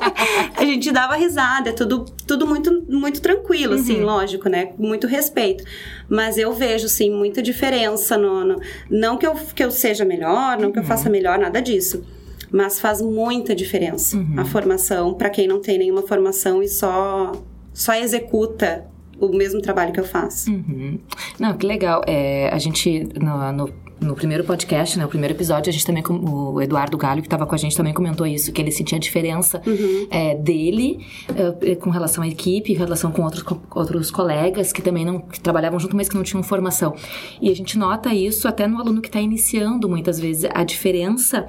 a 0.56 0.64
gente 0.64 0.90
dava 0.90 1.14
risada, 1.14 1.70
é 1.70 1.72
tudo, 1.72 2.06
tudo 2.26 2.46
muito, 2.46 2.84
muito 2.88 3.20
tranquilo, 3.20 3.74
assim, 3.74 3.98
uhum. 4.00 4.06
lógico, 4.06 4.48
né, 4.48 4.72
muito 4.78 5.06
respeito. 5.06 5.62
Mas 6.08 6.38
eu 6.38 6.52
vejo, 6.54 6.88
sim, 6.88 7.10
muita 7.10 7.42
diferença 7.42 8.16
no... 8.16 8.44
no 8.44 8.60
não 8.90 9.18
que 9.18 9.26
eu, 9.26 9.34
que 9.34 9.62
eu 9.62 9.70
seja 9.70 10.04
melhor, 10.04 10.58
não 10.58 10.72
que 10.72 10.78
eu 10.78 10.84
faça 10.84 11.06
uhum. 11.06 11.12
melhor, 11.12 11.38
nada 11.38 11.60
disso 11.60 12.02
mas 12.52 12.80
faz 12.80 13.00
muita 13.00 13.54
diferença 13.54 14.16
uhum. 14.16 14.34
a 14.36 14.44
formação 14.44 15.14
para 15.14 15.30
quem 15.30 15.46
não 15.46 15.60
tem 15.60 15.78
nenhuma 15.78 16.02
formação 16.02 16.60
e 16.60 16.66
só 16.66 17.30
só 17.72 17.94
executa 17.94 18.86
o 19.20 19.28
mesmo 19.28 19.60
trabalho 19.60 19.92
que 19.92 20.00
eu 20.00 20.04
faço. 20.04 20.50
Uhum. 20.50 20.98
Não, 21.38 21.56
que 21.56 21.66
legal. 21.66 22.02
É, 22.06 22.48
a 22.52 22.58
gente, 22.58 23.06
no, 23.20 23.52
no 23.52 23.72
no 24.00 24.14
primeiro 24.14 24.44
podcast, 24.44 24.98
né, 24.98 25.04
o 25.04 25.08
primeiro 25.08 25.34
episódio, 25.34 25.68
a 25.68 25.72
gente 25.72 25.84
também, 25.84 26.02
o 26.08 26.60
Eduardo 26.60 26.96
Galho, 26.96 27.20
que 27.20 27.26
estava 27.26 27.46
com 27.46 27.54
a 27.54 27.58
gente, 27.58 27.76
também 27.76 27.92
comentou 27.92 28.26
isso, 28.26 28.50
que 28.52 28.60
ele 28.60 28.70
sentia 28.70 28.96
a 28.96 29.00
diferença 29.00 29.60
uhum. 29.66 30.06
é, 30.10 30.34
dele 30.34 31.06
é, 31.62 31.74
com 31.74 31.90
relação 31.90 32.24
à 32.24 32.28
equipe, 32.28 32.72
em 32.72 32.76
relação 32.76 33.12
com 33.12 33.22
outros, 33.22 33.42
com 33.42 33.58
outros 33.74 34.10
colegas 34.10 34.72
que 34.72 34.80
também 34.80 35.04
não 35.04 35.20
que 35.20 35.38
trabalhavam 35.38 35.78
junto, 35.78 35.94
mas 35.94 36.08
que 36.08 36.14
não 36.14 36.22
tinham 36.22 36.42
formação. 36.42 36.94
E 37.40 37.50
a 37.50 37.54
gente 37.54 37.76
nota 37.76 38.14
isso 38.14 38.48
até 38.48 38.66
no 38.66 38.80
aluno 38.80 39.00
que 39.00 39.08
está 39.08 39.20
iniciando, 39.20 39.88
muitas 39.88 40.18
vezes, 40.18 40.48
a 40.52 40.64
diferença. 40.64 41.46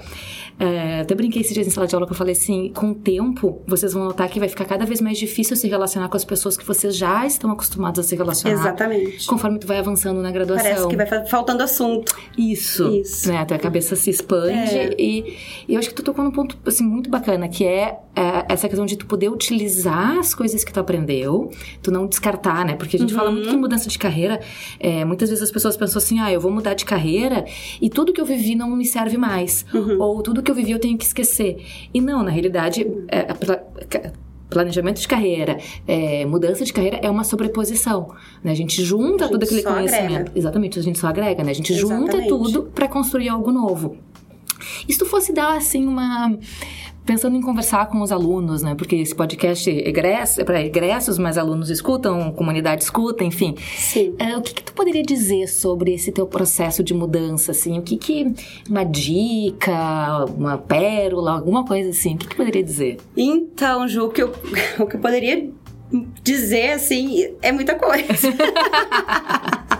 É, 0.60 1.02
até 1.02 1.16
brinquei 1.16 1.42
esses 1.42 1.54
dias 1.54 1.66
em 1.66 1.70
sala 1.70 1.88
de 1.88 1.96
aula 1.96 2.06
que 2.06 2.14
eu 2.14 2.18
falei 2.18 2.34
assim: 2.34 2.72
com 2.76 2.92
o 2.92 2.96
tempo, 2.96 3.62
vocês 3.66 3.94
vão 3.94 4.06
notar 4.06 4.30
que 4.30 4.40
vai 4.40 4.50
ficar 4.50 4.66
cada 4.66 4.86
vez 4.86 5.02
mais 5.02 5.18
difícil 5.18 5.56
se 5.56 5.68
relacionar 5.68 6.08
com 6.10 6.18
as 6.18 6.26
pessoas 6.26 6.56
que 6.56 6.66
vocês 6.66 6.96
já 6.96 7.26
estão 7.26 7.50
acostumados 7.52 8.00
a 8.00 8.04
se 8.04 8.16
relacionar. 8.16 8.60
Exatamente. 8.60 9.26
Conforme 9.26 9.58
tu 9.58 9.66
vai 9.66 9.80
avançando 9.80 10.22
na 10.22 10.32
graduação. 10.32 10.64
Parece 10.64 10.88
que 10.88 10.96
vai 10.96 11.26
faltando 11.28 11.64
assunto. 11.64 12.16
Isso. 12.42 12.88
Isso. 12.90 13.30
Né? 13.30 13.38
A 13.40 13.60
cabeça 13.60 13.96
se 13.96 14.10
expande. 14.10 14.78
É. 14.78 14.96
E, 14.98 15.38
e, 15.68 15.74
eu 15.74 15.80
acho 15.80 15.90
que 15.90 15.96
tu 15.96 16.04
tocou 16.04 16.24
num 16.24 16.32
ponto 16.32 16.58
assim, 16.66 16.84
muito 16.84 17.10
bacana, 17.10 17.48
que 17.48 17.64
é, 17.64 18.00
é, 18.16 18.46
essa 18.50 18.68
questão 18.68 18.86
de 18.86 18.98
tu 18.98 19.06
poder 19.06 19.30
utilizar 19.30 20.18
as 20.18 20.34
coisas 20.34 20.64
que 20.64 20.74
tu 20.74 20.80
aprendeu, 20.80 21.52
tu 21.82 21.92
não 21.92 22.08
descartar, 22.08 22.66
né? 22.66 22.76
Porque 22.76 22.98
a 22.98 23.00
gente 23.00 23.14
uhum. 23.14 23.20
fala 23.20 23.32
muito 23.32 23.50
que 23.50 23.56
mudança 23.56 23.90
de 23.90 24.00
carreira, 24.00 24.40
é, 24.80 25.06
muitas 25.06 25.30
vezes 25.30 25.44
as 25.44 25.52
pessoas 25.52 25.78
pensam 25.78 26.00
assim, 26.00 26.20
ah, 26.20 26.32
eu 26.32 26.40
vou 26.40 26.52
mudar 26.52 26.74
de 26.74 26.86
carreira 26.86 27.46
e 27.82 27.90
tudo 27.90 28.12
que 28.12 28.20
eu 28.20 28.26
vivi 28.26 28.56
não 28.56 28.70
me 28.76 28.86
serve 28.86 29.18
mais. 29.18 29.66
Uhum. 29.74 30.02
Ou 30.02 30.24
tudo 30.24 30.42
que 30.42 30.50
eu 30.50 30.56
vivi 30.56 30.72
eu 30.72 30.80
tenho 30.80 30.98
que 30.98 31.06
esquecer. 31.06 31.64
E 31.94 32.02
não, 32.02 32.24
na 32.24 32.32
realidade, 32.32 32.88
é, 33.08 33.28
planejamento 34.52 35.00
de 35.00 35.08
carreira, 35.08 35.58
é, 35.88 36.26
mudança 36.26 36.64
de 36.64 36.72
carreira 36.72 37.00
é 37.02 37.10
uma 37.10 37.24
sobreposição. 37.24 38.14
Né? 38.44 38.52
A 38.52 38.56
gente 38.56 38.84
junta 38.84 39.24
a 39.24 39.28
gente 39.28 39.32
todo 39.32 39.44
aquele 39.44 39.64
conhecimento. 39.64 40.14
Agrega. 40.14 40.32
Exatamente, 40.36 40.78
a 40.78 40.84
gente 40.84 41.00
só 41.00 41.08
agrega, 41.08 41.44
né? 41.44 41.52
A 41.52 41.56
gente 41.56 41.74
Exatamente. 41.74 42.12
junta 42.12 42.28
tudo 42.28 42.64
para 42.64 42.88
construir 42.88 43.30
algo 43.30 43.52
novo. 43.52 43.98
E 44.88 44.94
se 44.94 45.00
tu 45.00 45.06
fosse 45.06 45.34
dar, 45.34 45.58
assim, 45.58 45.88
uma 45.88 46.38
pensando 47.06 47.36
em 47.36 47.42
conversar 47.42 47.88
com 47.88 48.02
os 48.02 48.12
alunos, 48.12 48.62
né? 48.62 48.76
Porque 48.76 48.96
esse 48.96 49.14
podcast 49.14 49.70
é 49.70 50.44
para 50.44 50.62
egressos, 50.62 51.18
mas 51.18 51.38
alunos 51.38 51.70
escutam, 51.70 52.32
comunidade 52.32 52.84
escuta, 52.84 53.24
enfim. 53.24 53.56
Sim. 53.76 54.16
É, 54.20 54.38
o 54.38 54.42
que, 54.42 54.54
que, 54.54 54.64
tu 54.64 54.74
poderia 54.74 55.04
dizer 55.04 55.48
sobre 55.48 55.94
esse 55.94 56.12
teu 56.12 56.26
processo 56.26 56.84
de 56.84 56.94
mudança, 56.94 57.52
assim? 57.52 57.80
O 57.80 57.82
que 57.82 57.98
que... 57.98 58.34
Uma 58.70 58.84
dica, 58.84 60.26
uma 60.38 60.58
pérola, 60.58 61.32
alguma 61.34 61.66
coisa 61.66 61.90
assim. 61.90 62.16
O 62.16 62.18
que 62.18 62.28
que 62.28 62.36
poderia 62.36 62.64
dizer? 62.64 62.98
Então, 63.16 63.88
Ju, 63.88 64.06
o 64.06 64.10
que 64.10 64.22
eu, 64.22 64.30
o 64.80 64.86
que 64.86 64.96
eu 64.96 65.00
poderia 65.00 65.50
dizer, 66.24 66.72
assim, 66.72 67.34
é 67.42 67.52
muita 67.52 67.76
coisa. 67.76 68.06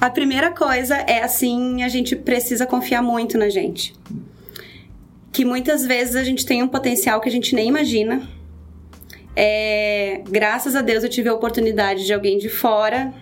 A 0.00 0.10
primeira 0.10 0.50
coisa 0.50 0.96
é 0.96 1.22
assim, 1.22 1.82
a 1.82 1.88
gente 1.88 2.14
precisa 2.14 2.66
confiar 2.66 3.00
muito 3.00 3.38
na 3.38 3.48
gente 3.48 3.94
que 5.34 5.44
muitas 5.44 5.84
vezes 5.84 6.14
a 6.14 6.22
gente 6.22 6.46
tem 6.46 6.62
um 6.62 6.68
potencial 6.68 7.20
que 7.20 7.28
a 7.28 7.32
gente 7.32 7.56
nem 7.56 7.68
imagina. 7.68 8.22
É, 9.34 10.22
graças 10.30 10.76
a 10.76 10.80
Deus 10.80 11.02
eu 11.02 11.10
tive 11.10 11.28
a 11.28 11.34
oportunidade 11.34 12.06
de 12.06 12.14
alguém 12.14 12.38
de 12.38 12.48
fora 12.48 13.12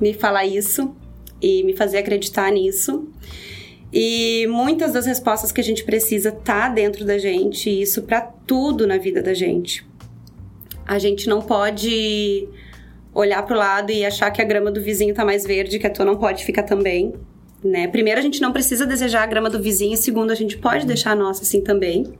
me 0.00 0.14
falar 0.14 0.46
isso 0.46 0.94
e 1.42 1.64
me 1.64 1.76
fazer 1.76 1.98
acreditar 1.98 2.52
nisso. 2.52 3.08
E 3.92 4.46
muitas 4.48 4.92
das 4.92 5.06
respostas 5.06 5.50
que 5.50 5.60
a 5.60 5.64
gente 5.64 5.82
precisa 5.82 6.30
tá 6.30 6.68
dentro 6.68 7.04
da 7.04 7.18
gente, 7.18 7.68
e 7.68 7.82
isso 7.82 8.02
para 8.02 8.20
tudo 8.20 8.86
na 8.86 8.96
vida 8.96 9.20
da 9.20 9.34
gente. 9.34 9.84
A 10.86 11.00
gente 11.00 11.28
não 11.28 11.42
pode 11.42 12.48
olhar 13.12 13.42
pro 13.42 13.56
lado 13.56 13.90
e 13.90 14.04
achar 14.04 14.30
que 14.30 14.40
a 14.40 14.44
grama 14.44 14.70
do 14.70 14.80
vizinho 14.80 15.14
tá 15.14 15.24
mais 15.24 15.44
verde, 15.44 15.80
que 15.80 15.86
a 15.86 15.90
tua 15.90 16.04
não 16.04 16.16
pode 16.16 16.44
ficar 16.44 16.62
também 16.62 17.12
né? 17.62 17.88
Primeiro, 17.88 18.20
a 18.20 18.22
gente 18.22 18.40
não 18.40 18.52
precisa 18.52 18.86
desejar 18.86 19.22
a 19.22 19.26
grama 19.26 19.50
do 19.50 19.60
vizinho, 19.60 19.96
segundo, 19.96 20.30
a 20.30 20.34
gente 20.34 20.56
pode 20.58 20.86
deixar 20.86 21.12
a 21.12 21.14
nossa 21.16 21.42
assim 21.42 21.60
também, 21.60 22.12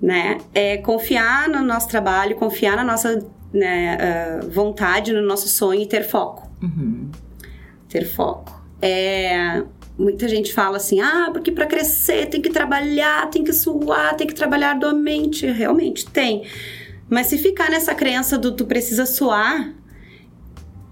né? 0.00 0.38
É 0.54 0.76
confiar 0.78 1.48
no 1.48 1.62
nosso 1.62 1.88
trabalho, 1.88 2.36
confiar 2.36 2.76
na 2.76 2.84
nossa 2.84 3.24
né, 3.52 3.96
uh, 4.42 4.50
vontade, 4.50 5.12
no 5.12 5.22
nosso 5.22 5.48
sonho 5.48 5.80
e 5.80 5.86
ter 5.86 6.04
foco. 6.04 6.48
Uhum. 6.62 7.10
Ter 7.88 8.04
foco. 8.04 8.64
É, 8.80 9.62
muita 9.98 10.28
gente 10.28 10.52
fala 10.52 10.76
assim, 10.76 11.00
ah, 11.00 11.30
porque 11.32 11.50
para 11.50 11.66
crescer 11.66 12.26
tem 12.26 12.42
que 12.42 12.50
trabalhar, 12.50 13.28
tem 13.30 13.42
que 13.42 13.52
suar, 13.52 14.14
tem 14.16 14.26
que 14.26 14.34
trabalhar 14.34 14.70
arduamente. 14.70 15.46
Realmente, 15.46 16.06
tem. 16.06 16.44
Mas 17.08 17.28
se 17.28 17.38
ficar 17.38 17.70
nessa 17.70 17.94
crença 17.94 18.36
do 18.36 18.52
tu 18.52 18.66
precisa 18.66 19.06
suar, 19.06 19.72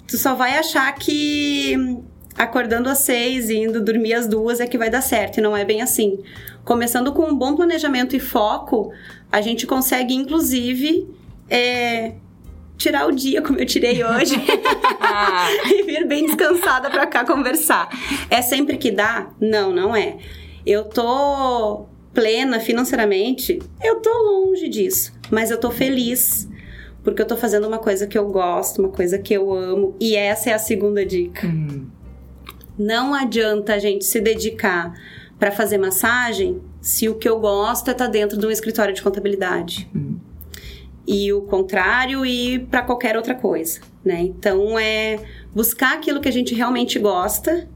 tu 0.06 0.16
só 0.16 0.34
vai 0.34 0.56
achar 0.56 0.92
que 0.94 1.76
acordando 2.36 2.88
às 2.88 2.98
seis 2.98 3.48
e 3.48 3.56
indo 3.56 3.80
dormir 3.80 4.14
às 4.14 4.26
duas 4.26 4.60
é 4.60 4.66
que 4.66 4.78
vai 4.78 4.90
dar 4.90 5.00
certo, 5.00 5.38
e 5.38 5.40
não 5.40 5.56
é 5.56 5.64
bem 5.64 5.82
assim. 5.82 6.18
Começando 6.64 7.12
com 7.12 7.24
um 7.24 7.36
bom 7.36 7.54
planejamento 7.54 8.16
e 8.16 8.20
foco, 8.20 8.92
a 9.30 9.40
gente 9.40 9.66
consegue, 9.66 10.14
inclusive, 10.14 11.08
é, 11.48 12.14
tirar 12.76 13.06
o 13.06 13.12
dia 13.12 13.42
como 13.42 13.58
eu 13.58 13.66
tirei 13.66 14.02
hoje 14.02 14.34
e 15.66 15.82
vir 15.82 16.06
bem 16.06 16.26
descansada 16.26 16.90
para 16.90 17.06
cá 17.06 17.24
conversar. 17.24 17.88
É 18.30 18.42
sempre 18.42 18.76
que 18.78 18.90
dá? 18.90 19.30
Não, 19.40 19.72
não 19.72 19.94
é. 19.94 20.16
Eu 20.66 20.84
tô 20.84 21.86
plena 22.12 22.60
financeiramente, 22.60 23.58
eu 23.82 24.00
tô 24.00 24.10
longe 24.10 24.68
disso, 24.68 25.12
mas 25.30 25.50
eu 25.50 25.58
tô 25.58 25.70
feliz 25.70 26.48
porque 27.02 27.20
eu 27.20 27.26
tô 27.26 27.36
fazendo 27.36 27.68
uma 27.68 27.78
coisa 27.78 28.06
que 28.06 28.16
eu 28.16 28.26
gosto, 28.28 28.80
uma 28.80 28.88
coisa 28.88 29.18
que 29.18 29.34
eu 29.34 29.52
amo, 29.52 29.94
e 30.00 30.16
essa 30.16 30.50
é 30.50 30.52
a 30.54 30.58
segunda 30.58 31.04
dica. 31.04 31.46
Hum. 31.46 31.86
Não 32.78 33.14
adianta 33.14 33.74
a 33.74 33.78
gente 33.78 34.04
se 34.04 34.20
dedicar 34.20 34.94
para 35.38 35.50
fazer 35.50 35.78
massagem 35.78 36.60
se 36.80 37.08
o 37.08 37.14
que 37.14 37.28
eu 37.28 37.38
gosto 37.40 37.88
é 37.88 37.92
estar 37.92 38.06
tá 38.06 38.10
dentro 38.10 38.38
de 38.38 38.46
um 38.46 38.50
escritório 38.50 38.94
de 38.94 39.02
contabilidade. 39.02 39.88
Uhum. 39.94 40.18
E 41.06 41.32
o 41.32 41.42
contrário 41.42 42.24
e 42.24 42.58
para 42.58 42.82
qualquer 42.82 43.16
outra 43.16 43.34
coisa, 43.34 43.80
né? 44.04 44.20
Então 44.22 44.78
é 44.78 45.18
buscar 45.54 45.94
aquilo 45.94 46.20
que 46.20 46.28
a 46.28 46.32
gente 46.32 46.54
realmente 46.54 46.98
gosta 46.98 47.68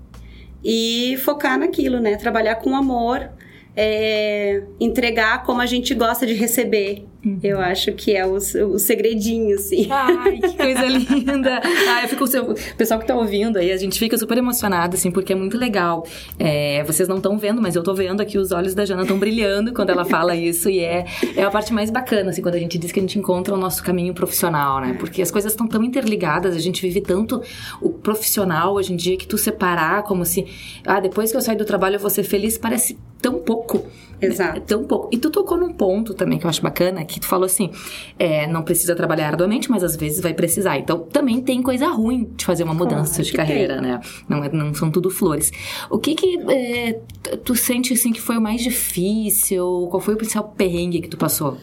e 0.64 1.16
focar 1.24 1.58
naquilo, 1.58 2.00
né? 2.00 2.16
Trabalhar 2.16 2.56
com 2.56 2.74
amor, 2.74 3.30
é, 3.76 4.62
entregar 4.80 5.42
como 5.42 5.60
a 5.60 5.66
gente 5.66 5.94
gosta 5.94 6.26
de 6.26 6.34
receber, 6.34 7.06
Uhum. 7.24 7.40
Eu 7.42 7.60
acho 7.60 7.92
que 7.92 8.14
é 8.14 8.24
o, 8.24 8.34
o 8.34 8.78
segredinho, 8.78 9.56
assim. 9.56 9.88
Ai, 9.90 10.38
que 10.38 10.56
coisa 10.56 10.86
linda! 10.86 11.60
Ai, 11.64 12.04
eu 12.04 12.08
fico, 12.08 12.24
o 12.24 12.76
pessoal 12.76 13.00
que 13.00 13.06
tá 13.06 13.16
ouvindo 13.16 13.58
aí, 13.58 13.72
a 13.72 13.76
gente 13.76 13.98
fica 13.98 14.16
super 14.16 14.38
emocionado, 14.38 14.94
assim, 14.94 15.10
porque 15.10 15.32
é 15.32 15.36
muito 15.36 15.58
legal. 15.58 16.06
É, 16.38 16.84
vocês 16.84 17.08
não 17.08 17.16
estão 17.16 17.36
vendo, 17.36 17.60
mas 17.60 17.74
eu 17.74 17.82
tô 17.82 17.92
vendo 17.92 18.20
aqui 18.20 18.38
os 18.38 18.52
olhos 18.52 18.72
da 18.72 18.84
Jana 18.84 19.02
estão 19.02 19.18
brilhando 19.18 19.72
quando 19.72 19.90
ela 19.90 20.04
fala 20.04 20.36
isso, 20.36 20.70
e 20.70 20.78
é, 20.78 21.06
é 21.36 21.42
a 21.42 21.50
parte 21.50 21.72
mais 21.72 21.90
bacana, 21.90 22.30
assim, 22.30 22.40
quando 22.40 22.54
a 22.54 22.60
gente 22.60 22.78
diz 22.78 22.92
que 22.92 23.00
a 23.00 23.02
gente 23.02 23.18
encontra 23.18 23.52
o 23.52 23.58
nosso 23.58 23.82
caminho 23.82 24.14
profissional, 24.14 24.80
né? 24.80 24.96
Porque 24.98 25.20
as 25.20 25.30
coisas 25.30 25.52
estão 25.52 25.66
tão 25.66 25.82
interligadas, 25.82 26.54
a 26.54 26.60
gente 26.60 26.80
vive 26.82 27.00
tanto 27.00 27.42
o 27.80 27.90
profissional 27.90 28.74
hoje 28.74 28.92
em 28.92 28.96
dia 28.96 29.16
que 29.16 29.26
tu 29.26 29.36
separar 29.36 30.04
como 30.04 30.24
se, 30.24 30.46
ah, 30.86 31.00
depois 31.00 31.32
que 31.32 31.36
eu 31.36 31.40
sair 31.40 31.56
do 31.56 31.64
trabalho 31.64 31.96
eu 31.96 32.00
vou 32.00 32.10
ser 32.10 32.22
feliz, 32.22 32.56
parece 32.56 32.96
tão 33.20 33.40
pouco. 33.40 33.84
Exato. 34.20 34.58
É 34.58 34.60
tão 34.60 34.84
pouco. 34.84 35.08
E 35.12 35.18
tu 35.18 35.30
tocou 35.30 35.56
num 35.56 35.72
ponto 35.72 36.12
também 36.12 36.38
que 36.38 36.44
eu 36.44 36.50
acho 36.50 36.60
bacana, 36.60 37.04
que 37.04 37.20
tu 37.20 37.26
falou 37.26 37.46
assim, 37.46 37.70
é, 38.18 38.46
não 38.46 38.62
precisa 38.62 38.94
trabalhar 38.94 39.28
arduamente, 39.28 39.70
mas 39.70 39.84
às 39.84 39.96
vezes 39.96 40.20
vai 40.20 40.34
precisar. 40.34 40.78
Então, 40.78 41.00
também 41.00 41.40
tem 41.40 41.62
coisa 41.62 41.88
ruim 41.88 42.30
de 42.36 42.44
fazer 42.44 42.64
uma 42.64 42.74
mudança 42.74 43.14
claro 43.14 43.24
de 43.24 43.32
carreira, 43.32 43.74
tem. 43.74 43.82
né? 43.82 44.00
Não, 44.28 44.44
é, 44.44 44.50
não 44.52 44.74
são 44.74 44.90
tudo 44.90 45.10
flores. 45.10 45.52
O 45.88 45.98
que 45.98 46.14
que 46.14 46.38
é, 46.50 47.00
tu 47.44 47.54
sente, 47.54 47.92
assim, 47.92 48.12
que 48.12 48.20
foi 48.20 48.36
o 48.36 48.40
mais 48.40 48.60
difícil? 48.60 49.86
Qual 49.90 50.00
foi 50.00 50.14
o 50.14 50.16
principal 50.16 50.52
perrengue 50.56 51.00
que 51.00 51.08
tu 51.08 51.16
passou? 51.16 51.56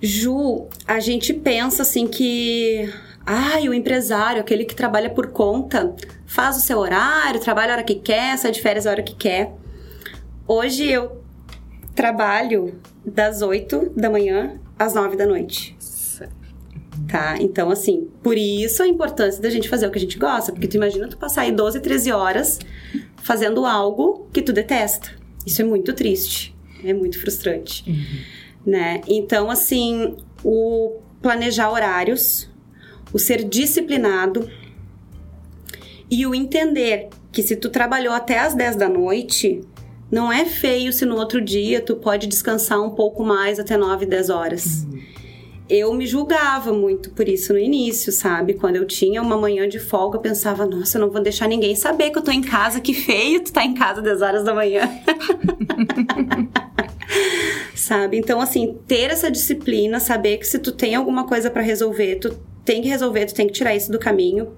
Ju, 0.00 0.66
a 0.86 1.00
gente 1.00 1.32
pensa, 1.32 1.82
assim, 1.82 2.06
que... 2.06 2.88
Ai, 3.24 3.68
o 3.68 3.74
empresário, 3.74 4.40
aquele 4.40 4.64
que 4.64 4.74
trabalha 4.74 5.10
por 5.10 5.28
conta, 5.28 5.94
faz 6.26 6.56
o 6.56 6.60
seu 6.60 6.78
horário, 6.78 7.38
trabalha 7.38 7.72
a 7.72 7.76
hora 7.76 7.84
que 7.84 7.94
quer, 7.94 8.36
sai 8.38 8.50
de 8.50 8.60
férias 8.60 8.86
a 8.86 8.90
hora 8.90 9.02
que 9.02 9.14
quer. 9.14 9.54
Hoje 10.48 10.90
eu 10.90 11.19
trabalho 12.00 12.80
das 13.04 13.42
8 13.42 13.92
da 13.94 14.08
manhã 14.08 14.58
às 14.78 14.94
9 14.94 15.16
da 15.16 15.26
noite. 15.26 15.76
Tá? 17.06 17.36
Então, 17.38 17.70
assim, 17.70 18.08
por 18.22 18.38
isso 18.38 18.82
a 18.82 18.88
importância 18.88 19.42
da 19.42 19.50
gente 19.50 19.68
fazer 19.68 19.86
o 19.86 19.90
que 19.90 19.98
a 19.98 20.00
gente 20.00 20.18
gosta. 20.18 20.50
Porque 20.50 20.66
tu 20.66 20.76
imagina 20.76 21.08
tu 21.08 21.18
passar 21.18 21.42
aí 21.42 21.52
12, 21.52 21.78
13 21.80 22.10
horas 22.10 22.58
fazendo 23.16 23.66
algo 23.66 24.28
que 24.32 24.40
tu 24.40 24.50
detesta. 24.50 25.10
Isso 25.44 25.60
é 25.60 25.64
muito 25.64 25.92
triste. 25.92 26.56
É 26.82 26.94
muito 26.94 27.20
frustrante. 27.20 27.84
Uhum. 27.86 28.72
Né? 28.72 29.02
Então, 29.06 29.50
assim, 29.50 30.16
o 30.42 31.00
planejar 31.20 31.70
horários, 31.70 32.48
o 33.12 33.18
ser 33.18 33.44
disciplinado 33.44 34.50
e 36.10 36.26
o 36.26 36.34
entender 36.34 37.10
que 37.30 37.42
se 37.42 37.56
tu 37.56 37.68
trabalhou 37.68 38.14
até 38.14 38.38
as 38.38 38.54
10 38.54 38.76
da 38.76 38.88
noite, 38.88 39.60
não 40.10 40.32
é 40.32 40.44
feio 40.44 40.92
se 40.92 41.04
no 41.04 41.16
outro 41.16 41.40
dia 41.40 41.80
tu 41.80 41.96
pode 41.96 42.26
descansar 42.26 42.82
um 42.82 42.90
pouco 42.90 43.24
mais 43.24 43.58
até 43.58 43.76
9, 43.76 44.06
10 44.06 44.30
horas. 44.30 44.84
Uhum. 44.84 45.00
Eu 45.68 45.94
me 45.94 46.04
julgava 46.04 46.72
muito 46.72 47.10
por 47.10 47.28
isso 47.28 47.52
no 47.52 47.58
início, 47.58 48.10
sabe? 48.10 48.54
Quando 48.54 48.74
eu 48.74 48.84
tinha 48.84 49.22
uma 49.22 49.36
manhã 49.36 49.68
de 49.68 49.78
folga, 49.78 50.16
eu 50.16 50.20
pensava, 50.20 50.66
nossa, 50.66 50.98
eu 50.98 51.02
não 51.02 51.10
vou 51.10 51.22
deixar 51.22 51.46
ninguém 51.46 51.76
saber 51.76 52.10
que 52.10 52.18
eu 52.18 52.22
tô 52.22 52.32
em 52.32 52.42
casa, 52.42 52.80
que 52.80 52.92
feio 52.92 53.44
tu 53.44 53.52
tá 53.52 53.64
em 53.64 53.72
casa 53.72 54.02
10 54.02 54.20
horas 54.20 54.42
da 54.42 54.52
manhã. 54.52 54.90
sabe? 57.76 58.18
Então, 58.18 58.40
assim, 58.40 58.78
ter 58.86 59.10
essa 59.10 59.30
disciplina, 59.30 60.00
saber 60.00 60.38
que 60.38 60.46
se 60.46 60.58
tu 60.58 60.72
tem 60.72 60.96
alguma 60.96 61.26
coisa 61.26 61.50
para 61.50 61.62
resolver, 61.62 62.16
tu 62.16 62.36
tem 62.64 62.82
que 62.82 62.88
resolver, 62.88 63.26
tu 63.26 63.34
tem 63.34 63.46
que 63.46 63.52
tirar 63.52 63.74
isso 63.74 63.92
do 63.92 63.98
caminho. 63.98 64.52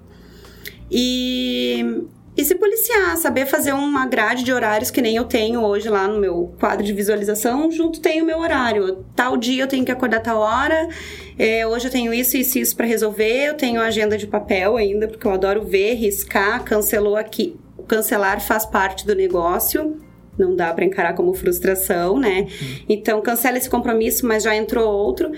E 0.89 2.05
e 2.35 2.43
se 2.43 2.55
policiar, 2.55 3.15
saber 3.17 3.45
fazer 3.45 3.73
uma 3.73 4.07
grade 4.07 4.43
de 4.43 4.51
horários 4.51 4.89
que 4.89 5.01
nem 5.01 5.15
eu 5.15 5.25
tenho 5.25 5.61
hoje 5.61 5.87
lá 5.87 6.07
no 6.07 6.19
meu 6.19 6.53
quadro 6.59 6.83
de 6.83 6.91
visualização, 6.91 7.71
junto 7.71 7.99
tem 7.99 8.23
o 8.23 8.25
meu 8.25 8.39
horário. 8.39 9.05
Tal 9.15 9.37
dia 9.37 9.63
eu 9.63 9.67
tenho 9.67 9.85
que 9.85 9.91
acordar 9.91 10.19
tal 10.19 10.39
hora, 10.39 10.89
é, 11.37 11.65
hoje 11.67 11.87
eu 11.87 11.91
tenho 11.91 12.11
isso, 12.11 12.35
isso 12.35 12.57
e 12.57 12.61
isso 12.61 12.75
para 12.75 12.87
resolver, 12.87 13.49
eu 13.49 13.53
tenho 13.53 13.79
agenda 13.79 14.17
de 14.17 14.25
papel 14.25 14.77
ainda, 14.77 15.07
porque 15.07 15.27
eu 15.27 15.31
adoro 15.31 15.63
ver, 15.63 15.93
riscar, 15.93 16.63
cancelou 16.63 17.15
aqui. 17.15 17.55
O 17.77 17.83
cancelar 17.83 18.41
faz 18.41 18.65
parte 18.65 19.05
do 19.05 19.13
negócio, 19.13 19.97
não 20.37 20.55
dá 20.55 20.73
para 20.73 20.85
encarar 20.85 21.13
como 21.13 21.33
frustração, 21.35 22.17
né? 22.17 22.41
Uhum. 22.41 22.77
Então 22.89 23.21
cancela 23.21 23.57
esse 23.57 23.69
compromisso, 23.69 24.25
mas 24.25 24.41
já 24.41 24.55
entrou 24.55 24.91
outro. 24.91 25.31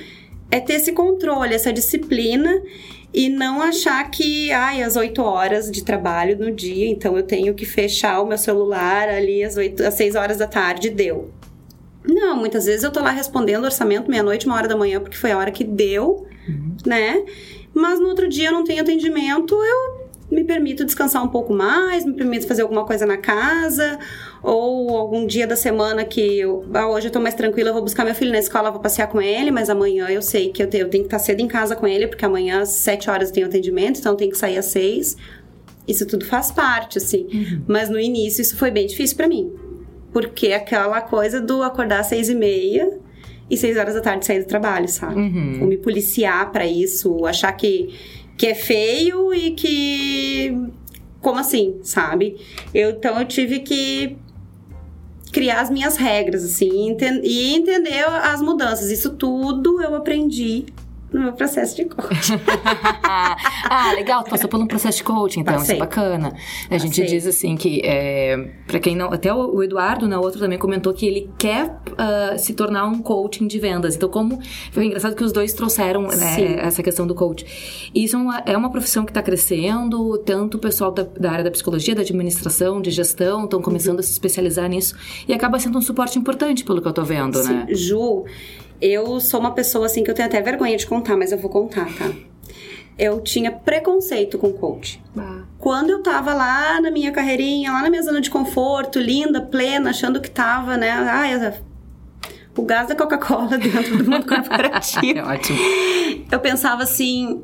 É 0.50 0.62
ter 0.62 0.76
esse 0.76 0.94
controle, 0.94 1.54
essa 1.54 1.74
disciplina 1.74 2.62
e 3.16 3.30
não 3.30 3.62
achar 3.62 4.12
que, 4.12 4.52
ai, 4.52 4.84
às 4.84 4.98
8 4.98 5.22
horas 5.22 5.72
de 5.72 5.86
trabalho 5.86 6.38
no 6.38 6.52
dia, 6.52 6.86
então 6.86 7.16
eu 7.16 7.24
tenho 7.24 7.54
que 7.54 7.66
fechar 7.66 8.20
o 8.20 8.28
meu 8.28 8.38
celular 8.38 9.08
ali 9.08 9.42
às, 9.42 9.56
8, 9.56 9.84
às 9.86 9.94
6 9.94 10.16
horas 10.16 10.38
da 10.38 10.48
tarde, 10.48 10.90
deu. 10.90 11.32
Não, 12.06 12.36
muitas 12.36 12.66
vezes 12.66 12.84
eu 12.84 12.92
tô 12.92 13.00
lá 13.00 13.12
respondendo 13.12 13.64
orçamento 13.64 14.10
meia-noite, 14.10 14.46
uma 14.46 14.58
hora 14.58 14.68
da 14.68 14.76
manhã, 14.76 15.00
porque 15.00 15.16
foi 15.16 15.32
a 15.32 15.38
hora 15.38 15.50
que 15.50 15.64
deu, 15.64 16.28
uhum. 16.46 16.76
né? 16.86 17.24
Mas 17.74 18.02
no 18.02 18.10
outro 18.10 18.28
dia 18.28 18.50
eu 18.50 18.52
não 18.52 18.66
tenho 18.66 18.82
atendimento, 18.82 19.56
eu 19.56 19.95
me 20.36 20.44
permito 20.44 20.84
descansar 20.84 21.24
um 21.24 21.30
pouco 21.30 21.54
mais, 21.54 22.06
me 22.06 22.14
permito 22.14 22.46
fazer 22.46 22.62
alguma 22.62 22.86
coisa 22.86 23.06
na 23.06 23.18
casa, 23.18 23.98
ou 24.44 24.96
algum 24.98 25.26
dia 25.26 25.48
da 25.48 25.56
semana 25.56 26.04
que 26.04 26.40
eu, 26.40 26.66
ah, 26.74 26.88
hoje 26.88 27.08
eu 27.08 27.12
tô 27.12 27.20
mais 27.20 27.34
tranquila, 27.34 27.70
eu 27.70 27.74
vou 27.74 27.82
buscar 27.82 28.04
meu 28.04 28.14
filho 28.14 28.32
na 28.32 28.40
escola, 28.40 28.70
vou 28.70 28.82
passear 28.82 29.08
com 29.08 29.22
ele, 29.22 29.50
mas 29.50 29.70
amanhã 29.70 30.08
eu 30.10 30.22
sei 30.22 30.50
que 30.52 30.62
eu 30.62 30.68
tenho, 30.68 30.84
eu 30.84 30.90
tenho 30.90 31.04
que 31.04 31.08
estar 31.08 31.20
cedo 31.20 31.40
em 31.40 31.48
casa 31.48 31.76
com 31.76 31.88
ele, 31.88 32.08
porque 32.08 32.26
amanhã 32.26 32.62
às 32.62 32.70
7 32.70 33.10
horas 33.10 33.30
eu 33.30 33.34
tenho 33.34 33.48
atendimento, 33.48 34.00
então 34.00 34.12
eu 34.12 34.18
tenho 34.18 34.32
que 34.32 34.38
sair 34.38 34.58
às 34.58 34.66
6. 34.66 35.16
Isso 35.88 36.06
tudo 36.06 36.26
faz 36.26 36.52
parte, 36.52 36.98
assim. 36.98 37.28
Uhum. 37.32 37.62
Mas 37.68 37.90
no 37.90 38.00
início 38.00 38.42
isso 38.42 38.58
foi 38.58 38.72
bem 38.72 38.88
difícil 38.88 39.16
para 39.16 39.28
mim. 39.28 39.54
Porque 40.12 40.52
aquela 40.52 41.02
coisa 41.02 41.40
do 41.40 41.62
acordar 41.62 42.00
às 42.00 42.08
6 42.08 42.30
e 42.30 42.36
meia 42.36 43.00
e 43.50 43.56
6 43.56 43.78
horas 43.78 43.94
da 43.94 44.02
tarde 44.02 44.26
sair 44.26 44.40
do 44.40 44.48
trabalho, 44.48 44.90
sabe? 44.90 45.16
Uhum. 45.16 45.60
Ou 45.62 45.68
me 45.68 45.78
policiar 45.78 46.52
para 46.52 46.66
isso, 46.66 47.26
achar 47.26 47.52
que 47.52 47.94
que 48.38 48.48
é 48.48 48.56
feio 48.56 49.34
e 49.34 49.52
que. 49.52 50.70
Como 51.22 51.40
assim, 51.40 51.80
sabe? 51.82 52.38
Eu, 52.74 52.92
então 52.92 53.20
eu 53.20 53.26
tive 53.26 53.60
que 53.60 54.18
criar 55.32 55.62
as 55.62 55.70
minhas 55.70 55.98
regras, 55.98 56.44
assim, 56.46 56.96
e 57.24 57.56
entender 57.56 58.06
as 58.06 58.42
mudanças. 58.42 58.92
Isso 58.92 59.16
tudo 59.16 59.82
eu 59.82 59.96
aprendi 59.96 60.66
no 61.16 61.22
meu 61.22 61.34
processo 61.34 61.76
de 61.78 61.86
coaching. 61.86 62.40
ah, 63.04 63.94
legal, 63.96 64.24
tu 64.24 64.30
passou 64.30 64.50
por 64.50 64.60
um 64.60 64.68
processo 64.68 64.98
de 64.98 65.04
coaching, 65.04 65.40
então, 65.40 65.54
Passei. 65.54 65.76
isso 65.76 65.84
é 65.84 65.86
bacana. 65.86 66.36
A 66.70 66.78
gente 66.78 67.02
Passei. 67.02 67.06
diz 67.06 67.26
assim 67.26 67.56
que, 67.56 67.82
é, 67.84 68.50
para 68.68 68.80
quem 68.80 68.96
não. 68.96 69.12
Até 69.14 69.34
o 69.34 69.64
Eduardo, 69.64 70.08
né, 70.08 70.18
o 70.18 70.22
outro 70.22 70.40
também 70.40 70.60
comentou 70.60 70.94
que 70.94 71.06
ele 71.06 71.30
quer 71.38 71.68
uh, 71.68 72.38
se 72.38 72.54
tornar 72.54 72.86
um 72.86 73.00
coaching 73.00 73.48
de 73.48 73.58
vendas. 73.60 73.96
Então, 73.96 74.10
como. 74.10 74.40
Foi 74.72 74.86
engraçado 74.86 75.16
que 75.16 75.24
os 75.24 75.32
dois 75.32 75.54
trouxeram 75.54 76.02
né, 76.04 76.58
essa 76.60 76.84
questão 76.84 77.08
do 77.08 77.16
coach. 77.16 77.90
Isso 77.96 78.16
é 78.18 78.20
uma, 78.20 78.40
é 78.46 78.58
uma 78.58 78.70
profissão 78.70 79.06
que 79.06 79.12
está 79.12 79.22
crescendo, 79.22 80.18
tanto 80.20 80.58
o 80.58 80.60
pessoal 80.60 80.92
da, 80.92 81.04
da, 81.04 81.32
área 81.32 81.44
da 81.44 81.52
psicologia, 81.52 81.96
da 81.96 82.02
administração, 82.02 82.82
de 82.82 82.92
gestão, 82.92 83.46
estão 83.46 83.62
começando 83.62 83.96
uhum. 83.96 84.00
a 84.02 84.04
se 84.04 84.12
especializar 84.12 84.68
nisso. 84.68 84.96
E 85.28 85.34
acaba 85.34 85.58
sendo 85.60 85.78
um 85.78 85.82
suporte 85.82 86.20
importante, 86.20 86.66
pelo 86.66 86.82
que 86.82 86.88
eu 86.88 86.94
tô 86.94 87.04
vendo, 87.04 87.38
Sim. 87.42 87.54
né? 87.54 87.68
Ju. 87.70 88.26
Eu 88.82 89.20
sou 89.20 89.40
uma 89.40 89.52
pessoa 89.52 89.86
assim 89.86 90.04
que 90.04 90.12
eu 90.12 90.16
tenho 90.16 90.28
até 90.28 90.42
vergonha 90.42 90.78
de 90.78 90.86
contar, 90.86 91.16
mas 91.16 91.32
eu 91.32 91.38
vou 91.38 91.50
contar, 91.50 91.86
tá? 91.98 92.12
Eu 92.98 93.20
tinha 93.22 93.52
preconceito 93.52 94.38
com 94.38 94.54
coach. 94.54 95.02
Ah. 95.18 95.44
Quando 95.58 95.90
eu 95.90 96.02
tava 96.02 96.34
lá 96.34 96.80
na 96.80 96.92
minha 96.92 97.12
carreirinha, 97.12 97.72
lá 97.72 97.82
na 97.82 97.90
minha 97.90 98.04
zona 98.04 98.22
de 98.22 98.30
conforto, 98.30 99.00
linda, 99.00 99.42
plena, 99.42 99.90
achando 99.90 100.22
que 100.22 100.30
tava, 100.30 100.78
né? 100.78 100.92
Ai, 100.92 101.34
o 102.58 102.64
gás 102.64 102.88
da 102.88 102.96
Coca-Cola 102.96 103.58
dentro 103.60 103.98
do 103.98 104.10
mundo 104.10 104.26
corporativo. 104.26 105.20
é 105.20 105.24
ótimo. 105.24 105.60
Eu 106.32 106.40
pensava 106.40 106.84
assim, 106.84 107.44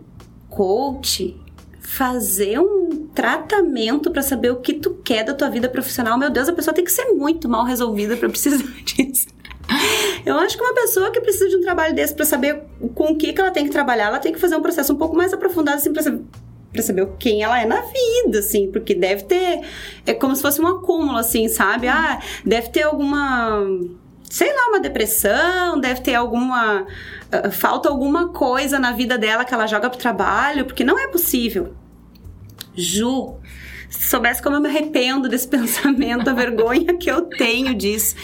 coach, 0.50 1.38
fazer 1.80 2.60
um 2.60 3.08
tratamento 3.14 4.10
para 4.12 4.22
saber 4.22 4.52
o 4.52 4.58
que 4.58 4.74
tu 4.74 4.96
quer 5.04 5.26
da 5.26 5.34
tua 5.34 5.50
vida 5.50 5.68
profissional. 5.68 6.18
Meu 6.18 6.30
Deus, 6.30 6.48
a 6.48 6.54
pessoa 6.54 6.74
tem 6.74 6.86
que 6.86 6.92
ser 6.92 7.06
muito 7.12 7.50
mal 7.50 7.66
resolvida 7.66 8.16
para 8.16 8.30
precisar 8.30 8.64
disso. 8.84 9.28
Eu 10.26 10.38
acho 10.38 10.58
que 10.58 10.64
uma 10.64 10.74
pessoa 10.74 11.12
que 11.12 11.20
precisa 11.20 11.50
de 11.50 11.58
um 11.58 11.62
trabalho 11.62 11.96
desse 11.96 12.14
para 12.14 12.26
saber 12.26 12.64
com 12.94 13.12
o 13.12 13.18
que, 13.18 13.34
que 13.34 13.42
ela 13.42 13.52
tem 13.52 13.66
que 13.66 13.72
trabalhar, 13.72 14.08
ela 14.08 14.20
tem 14.20 14.32
que 14.32 14.40
fazer 14.40 14.56
um 14.56 14.62
processo 14.62 14.94
um 14.94 14.98
pouco 14.98 15.16
mais 15.16 15.34
aprofundado, 15.34 15.78
assim, 15.78 15.92
pra 15.92 16.04
saber 16.04 16.22
pra 16.72 16.82
saber 16.82 17.08
quem 17.20 17.44
ela 17.44 17.62
é 17.62 17.66
na 17.66 17.82
vida, 17.82 18.40
assim, 18.40 18.72
porque 18.72 18.96
deve 18.96 19.24
ter. 19.24 19.62
É 20.06 20.14
como 20.14 20.36
se 20.36 20.42
fosse 20.42 20.62
um 20.62 20.68
acúmulo, 20.68 21.18
assim, 21.18 21.48
sabe? 21.48 21.88
Ah, 21.88 22.22
deve 22.46 22.70
ter 22.70 22.84
alguma. 22.84 23.62
Sei 24.24 24.48
lá, 24.54 24.70
uma 24.70 24.80
depressão, 24.80 25.80
deve 25.80 26.02
ter 26.02 26.16
alguma. 26.16 26.84
Uh, 26.84 27.52
falta 27.52 27.90
alguma 27.90 28.30
coisa 28.30 28.80
na 28.80 28.94
vida 28.94 29.18
dela 29.18 29.44
que 29.44 29.54
ela 29.54 29.68
joga 29.68 29.90
pro 29.90 30.00
trabalho, 30.00 30.66
porque 30.66 30.84
não 30.84 30.98
é 30.98 31.08
possível. 31.08 31.74
Ju, 32.74 33.36
se 33.90 34.08
soubesse 34.08 34.42
como 34.42 34.56
eu 34.56 34.62
me 34.62 34.70
arrependo 34.70 35.28
desse 35.28 35.48
pensamento, 35.50 36.30
a 36.30 36.34
vergonha 36.34 36.98
que 36.98 37.12
eu 37.12 37.24
tenho 37.24 37.76
disso. 37.76 38.16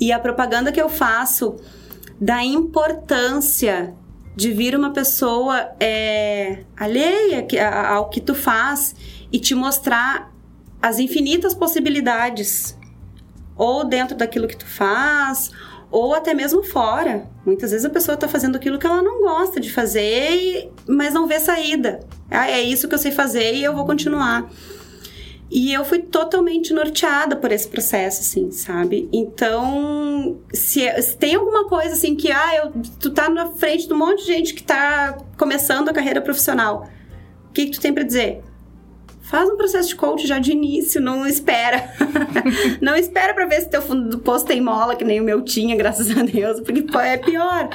E 0.00 0.12
a 0.12 0.18
propaganda 0.18 0.72
que 0.72 0.80
eu 0.80 0.88
faço 0.88 1.56
da 2.20 2.42
importância 2.42 3.94
de 4.36 4.52
vir 4.52 4.74
uma 4.74 4.92
pessoa 4.92 5.70
é, 5.78 6.64
alheia 6.76 7.46
ao 7.88 8.08
que 8.08 8.20
tu 8.20 8.34
faz 8.34 8.94
e 9.32 9.38
te 9.38 9.54
mostrar 9.54 10.32
as 10.82 10.98
infinitas 10.98 11.54
possibilidades, 11.54 12.76
ou 13.56 13.84
dentro 13.84 14.16
daquilo 14.16 14.46
que 14.46 14.56
tu 14.56 14.66
faz, 14.66 15.50
ou 15.90 16.12
até 16.12 16.34
mesmo 16.34 16.62
fora. 16.62 17.26
Muitas 17.46 17.70
vezes 17.70 17.86
a 17.86 17.90
pessoa 17.90 18.14
está 18.14 18.28
fazendo 18.28 18.56
aquilo 18.56 18.78
que 18.78 18.86
ela 18.86 19.00
não 19.00 19.22
gosta 19.22 19.60
de 19.60 19.72
fazer, 19.72 20.70
mas 20.86 21.14
não 21.14 21.26
vê 21.26 21.38
saída. 21.38 22.00
Ah, 22.30 22.50
é 22.50 22.60
isso 22.60 22.88
que 22.88 22.94
eu 22.94 22.98
sei 22.98 23.12
fazer 23.12 23.54
e 23.54 23.62
eu 23.62 23.74
vou 23.74 23.86
continuar. 23.86 24.50
E 25.50 25.72
eu 25.72 25.84
fui 25.84 26.00
totalmente 26.00 26.72
norteada 26.72 27.36
por 27.36 27.52
esse 27.52 27.68
processo, 27.68 28.22
assim, 28.22 28.50
sabe? 28.50 29.08
Então, 29.12 30.38
se, 30.52 30.90
se, 31.02 31.16
tem 31.16 31.34
alguma 31.34 31.68
coisa 31.68 31.94
assim 31.94 32.16
que, 32.16 32.32
ah, 32.32 32.56
eu, 32.56 32.72
tu 32.98 33.10
tá 33.10 33.28
na 33.28 33.52
frente 33.52 33.86
de 33.86 33.92
um 33.92 33.98
monte 33.98 34.20
de 34.20 34.26
gente 34.26 34.54
que 34.54 34.62
tá 34.62 35.18
começando 35.38 35.88
a 35.88 35.92
carreira 35.92 36.20
profissional, 36.20 36.88
o 37.48 37.52
que, 37.52 37.66
que 37.66 37.72
tu 37.72 37.80
tem 37.80 37.92
para 37.92 38.02
dizer? 38.02 38.42
Faz 39.22 39.48
um 39.48 39.56
processo 39.56 39.88
de 39.88 39.96
coach 39.96 40.26
já 40.26 40.38
de 40.38 40.52
início, 40.52 41.00
não 41.00 41.26
espera. 41.26 41.90
não 42.80 42.96
espera 42.96 43.32
para 43.32 43.46
ver 43.46 43.60
se 43.60 43.70
teu 43.70 43.80
fundo 43.80 44.08
do 44.08 44.18
posto 44.18 44.46
tem 44.46 44.60
mola, 44.60 44.96
que 44.96 45.04
nem 45.04 45.20
o 45.20 45.24
meu 45.24 45.42
tinha, 45.42 45.76
graças 45.76 46.10
a 46.10 46.22
Deus, 46.22 46.60
porque 46.60 46.84
é 46.98 47.16
pior, 47.16 47.68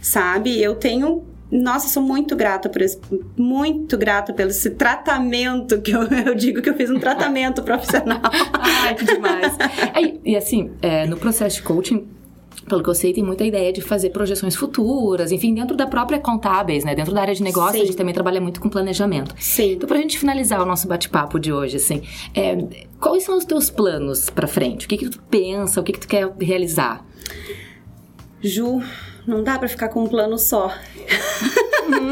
sabe? 0.00 0.62
Eu 0.62 0.74
tenho 0.76 1.24
nossa, 1.60 1.88
sou 1.88 2.02
muito 2.02 2.34
grata 2.34 2.68
por 2.68 2.82
esse, 2.82 2.98
muito 3.36 3.96
grata 3.96 4.32
pelo 4.32 4.50
esse 4.50 4.70
tratamento 4.70 5.80
que 5.80 5.92
eu, 5.92 6.02
eu 6.26 6.34
digo 6.34 6.60
que 6.60 6.68
eu 6.68 6.74
fiz 6.74 6.90
um 6.90 6.98
tratamento 6.98 7.62
profissional. 7.64 8.20
Ai, 8.52 8.94
que 8.94 9.04
demais. 9.04 9.56
É, 9.58 10.18
e 10.24 10.36
assim, 10.36 10.72
é, 10.82 11.06
no 11.06 11.16
processo 11.16 11.56
de 11.56 11.62
coaching, 11.62 12.08
pelo 12.68 12.82
que 12.82 12.88
eu 12.88 12.94
sei, 12.94 13.12
tem 13.12 13.22
muita 13.22 13.44
ideia 13.44 13.72
de 13.72 13.80
fazer 13.80 14.10
projeções 14.10 14.56
futuras, 14.56 15.30
enfim, 15.30 15.54
dentro 15.54 15.76
da 15.76 15.86
própria 15.86 16.18
contábeis, 16.18 16.84
né? 16.84 16.94
Dentro 16.94 17.14
da 17.14 17.20
área 17.20 17.34
de 17.34 17.42
negócio, 17.42 17.76
Sim. 17.76 17.82
a 17.82 17.86
gente 17.86 17.96
também 17.96 18.14
trabalha 18.14 18.40
muito 18.40 18.60
com 18.60 18.68
planejamento. 18.68 19.34
Sim. 19.38 19.72
Então, 19.72 19.86
pra 19.86 19.98
gente 19.98 20.18
finalizar 20.18 20.60
o 20.60 20.66
nosso 20.66 20.88
bate-papo 20.88 21.38
de 21.38 21.52
hoje, 21.52 21.76
assim, 21.76 22.02
é, 22.34 22.56
quais 22.98 23.22
são 23.22 23.36
os 23.36 23.44
teus 23.44 23.70
planos 23.70 24.28
para 24.28 24.46
frente? 24.46 24.86
O 24.86 24.88
que 24.88 24.96
que 24.96 25.08
tu 25.08 25.22
pensa? 25.30 25.80
O 25.80 25.84
que 25.84 25.92
que 25.92 26.00
tu 26.00 26.08
quer 26.08 26.32
realizar? 26.40 27.04
Ju, 28.42 28.82
não 29.26 29.42
dá 29.42 29.58
para 29.58 29.68
ficar 29.68 29.88
com 29.88 30.04
um 30.04 30.06
plano 30.06 30.38
só. 30.38 30.72
Uhum. 31.88 32.10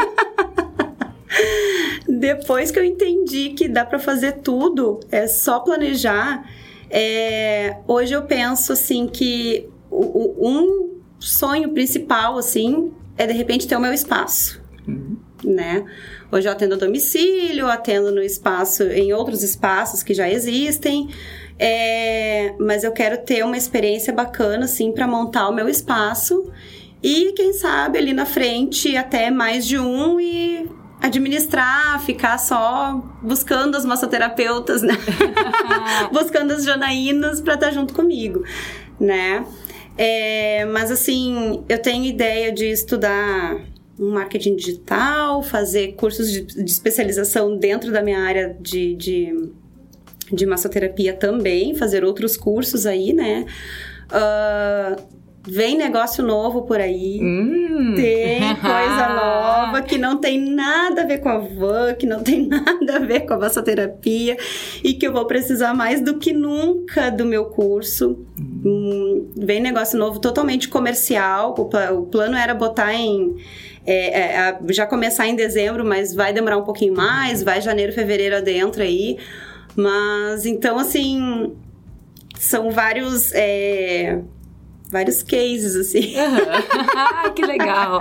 Depois 2.18 2.70
que 2.70 2.78
eu 2.78 2.84
entendi 2.84 3.50
que 3.50 3.68
dá 3.68 3.84
para 3.84 3.98
fazer 3.98 4.40
tudo, 4.42 5.00
é 5.10 5.26
só 5.26 5.60
planejar. 5.60 6.48
É, 6.90 7.76
hoje 7.86 8.14
eu 8.14 8.22
penso 8.22 8.72
assim 8.72 9.06
que 9.06 9.68
o, 9.90 9.96
o, 9.96 10.48
um 10.48 11.00
sonho 11.18 11.70
principal 11.70 12.36
assim 12.36 12.92
é 13.16 13.26
de 13.26 13.32
repente 13.32 13.66
ter 13.66 13.76
o 13.76 13.80
meu 13.80 13.92
espaço, 13.92 14.60
uhum. 14.86 15.16
né? 15.44 15.84
Hoje 16.30 16.48
eu 16.48 16.52
atendo 16.52 16.74
a 16.74 16.78
domicílio, 16.78 17.66
atendo 17.66 18.10
no 18.10 18.22
espaço, 18.22 18.84
em 18.84 19.12
outros 19.12 19.42
espaços 19.42 20.02
que 20.02 20.14
já 20.14 20.30
existem. 20.30 21.08
É, 21.58 22.54
mas 22.58 22.82
eu 22.84 22.92
quero 22.92 23.18
ter 23.18 23.44
uma 23.44 23.56
experiência 23.56 24.12
bacana, 24.12 24.64
assim, 24.64 24.92
para 24.92 25.06
montar 25.06 25.48
o 25.48 25.54
meu 25.54 25.68
espaço 25.68 26.50
e 27.02 27.32
quem 27.32 27.52
sabe 27.52 27.98
ali 27.98 28.12
na 28.12 28.24
frente 28.24 28.96
até 28.96 29.30
mais 29.30 29.66
de 29.66 29.78
um 29.78 30.20
e 30.20 30.70
administrar, 31.00 32.00
ficar 32.04 32.38
só 32.38 33.02
buscando 33.20 33.76
as 33.76 33.84
massoterapeutas, 33.84 34.82
né? 34.82 34.94
buscando 36.12 36.52
as 36.52 36.64
janaínas 36.64 37.40
para 37.40 37.54
estar 37.54 37.66
tá 37.66 37.72
junto 37.72 37.92
comigo, 37.92 38.44
né? 39.00 39.44
É, 39.98 40.64
mas 40.66 40.92
assim, 40.92 41.64
eu 41.68 41.78
tenho 41.82 42.04
ideia 42.04 42.52
de 42.52 42.66
estudar 42.66 43.60
um 43.98 44.12
marketing 44.12 44.54
digital, 44.54 45.42
fazer 45.42 45.94
cursos 45.94 46.30
de, 46.30 46.42
de 46.42 46.70
especialização 46.70 47.56
dentro 47.56 47.90
da 47.90 48.00
minha 48.00 48.20
área 48.20 48.56
de, 48.60 48.94
de, 48.94 49.50
de 50.32 50.46
massoterapia 50.46 51.12
também, 51.12 51.74
fazer 51.74 52.04
outros 52.04 52.36
cursos 52.36 52.86
aí, 52.86 53.12
né? 53.12 53.44
Uh, 54.08 55.21
Vem 55.44 55.76
negócio 55.76 56.24
novo 56.24 56.62
por 56.62 56.80
aí. 56.80 57.18
Hum. 57.20 57.94
Tem 57.96 58.54
coisa 58.56 59.08
nova 59.12 59.82
que 59.82 59.98
não 59.98 60.18
tem 60.18 60.38
nada 60.38 61.02
a 61.02 61.04
ver 61.04 61.18
com 61.18 61.28
a 61.28 61.38
van, 61.38 61.94
que 61.94 62.06
não 62.06 62.22
tem 62.22 62.46
nada 62.46 62.96
a 62.96 62.98
ver 63.00 63.20
com 63.26 63.34
a 63.34 63.38
massoterapia 63.38 64.36
e 64.84 64.94
que 64.94 65.06
eu 65.06 65.12
vou 65.12 65.26
precisar 65.26 65.74
mais 65.74 66.00
do 66.00 66.18
que 66.18 66.32
nunca 66.32 67.10
do 67.10 67.24
meu 67.24 67.46
curso. 67.46 68.24
Hum. 68.38 69.32
Vem 69.36 69.60
negócio 69.60 69.98
novo 69.98 70.20
totalmente 70.20 70.68
comercial. 70.68 71.54
O, 71.58 71.64
pl 71.64 71.92
o 71.92 72.02
plano 72.02 72.36
era 72.36 72.54
botar 72.54 72.94
em. 72.94 73.36
É, 73.84 74.36
é, 74.36 74.58
já 74.68 74.86
começar 74.86 75.26
em 75.26 75.34
dezembro, 75.34 75.84
mas 75.84 76.14
vai 76.14 76.32
demorar 76.32 76.56
um 76.56 76.62
pouquinho 76.62 76.94
mais, 76.94 77.42
vai 77.42 77.60
janeiro, 77.60 77.92
fevereiro 77.92 78.36
adentro 78.36 78.80
aí. 78.80 79.18
Mas 79.74 80.46
então, 80.46 80.78
assim, 80.78 81.52
são 82.38 82.70
vários. 82.70 83.32
É, 83.34 84.20
vários 84.92 85.22
cases, 85.22 85.74
assim. 85.74 86.14
Uhum. 86.14 87.32
que 87.34 87.42
legal! 87.44 88.00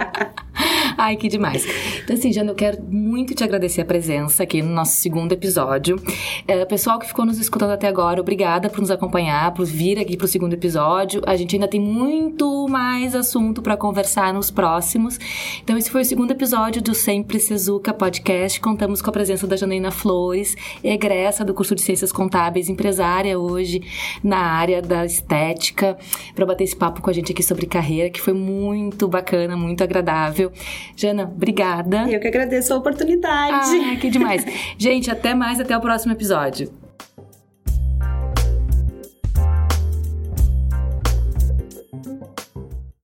Ai, 1.03 1.15
que 1.15 1.27
demais. 1.27 1.65
Então, 2.03 2.15
assim, 2.15 2.31
Jana, 2.31 2.51
eu 2.51 2.55
quero 2.55 2.79
muito 2.83 3.33
te 3.33 3.43
agradecer 3.43 3.81
a 3.81 3.85
presença 3.85 4.43
aqui 4.43 4.61
no 4.61 4.69
nosso 4.69 4.97
segundo 4.97 5.31
episódio. 5.31 5.99
É, 6.47 6.63
pessoal 6.63 6.99
que 6.99 7.07
ficou 7.07 7.25
nos 7.25 7.39
escutando 7.39 7.71
até 7.71 7.87
agora, 7.87 8.21
obrigada 8.21 8.69
por 8.69 8.81
nos 8.81 8.91
acompanhar, 8.91 9.51
por 9.51 9.65
vir 9.65 9.97
aqui 9.97 10.15
pro 10.15 10.27
segundo 10.27 10.53
episódio. 10.53 11.19
A 11.25 11.35
gente 11.35 11.55
ainda 11.55 11.67
tem 11.67 11.81
muito 11.81 12.67
mais 12.67 13.15
assunto 13.15 13.63
para 13.63 13.75
conversar 13.75 14.31
nos 14.31 14.51
próximos. 14.51 15.17
Então, 15.63 15.75
esse 15.75 15.89
foi 15.89 16.03
o 16.03 16.05
segundo 16.05 16.29
episódio 16.29 16.83
do 16.83 16.93
Sempre 16.93 17.39
Sezuca 17.39 17.91
Podcast. 17.91 18.61
Contamos 18.61 19.01
com 19.01 19.09
a 19.09 19.13
presença 19.13 19.47
da 19.47 19.55
Janaína 19.55 19.89
Flores, 19.89 20.55
egressa 20.83 21.43
do 21.43 21.51
curso 21.51 21.73
de 21.73 21.81
Ciências 21.81 22.11
Contábeis, 22.11 22.69
empresária 22.69 23.39
hoje 23.39 23.81
na 24.23 24.37
área 24.37 24.83
da 24.83 25.03
estética, 25.03 25.97
para 26.35 26.45
bater 26.45 26.65
esse 26.65 26.75
papo 26.75 27.01
com 27.01 27.09
a 27.09 27.13
gente 27.13 27.31
aqui 27.31 27.41
sobre 27.41 27.65
carreira, 27.65 28.07
que 28.07 28.21
foi 28.21 28.33
muito 28.33 29.07
bacana, 29.07 29.57
muito 29.57 29.83
agradável. 29.83 30.51
Jana, 30.95 31.23
obrigada. 31.23 32.09
Eu 32.09 32.19
que 32.19 32.27
agradeço 32.27 32.73
a 32.73 32.77
oportunidade. 32.77 33.77
Ah, 33.77 33.95
que 33.95 34.09
demais. 34.09 34.45
gente, 34.77 35.09
até 35.09 35.33
mais, 35.33 35.59
até 35.59 35.75
o 35.75 35.81
próximo 35.81 36.13
episódio. 36.13 36.71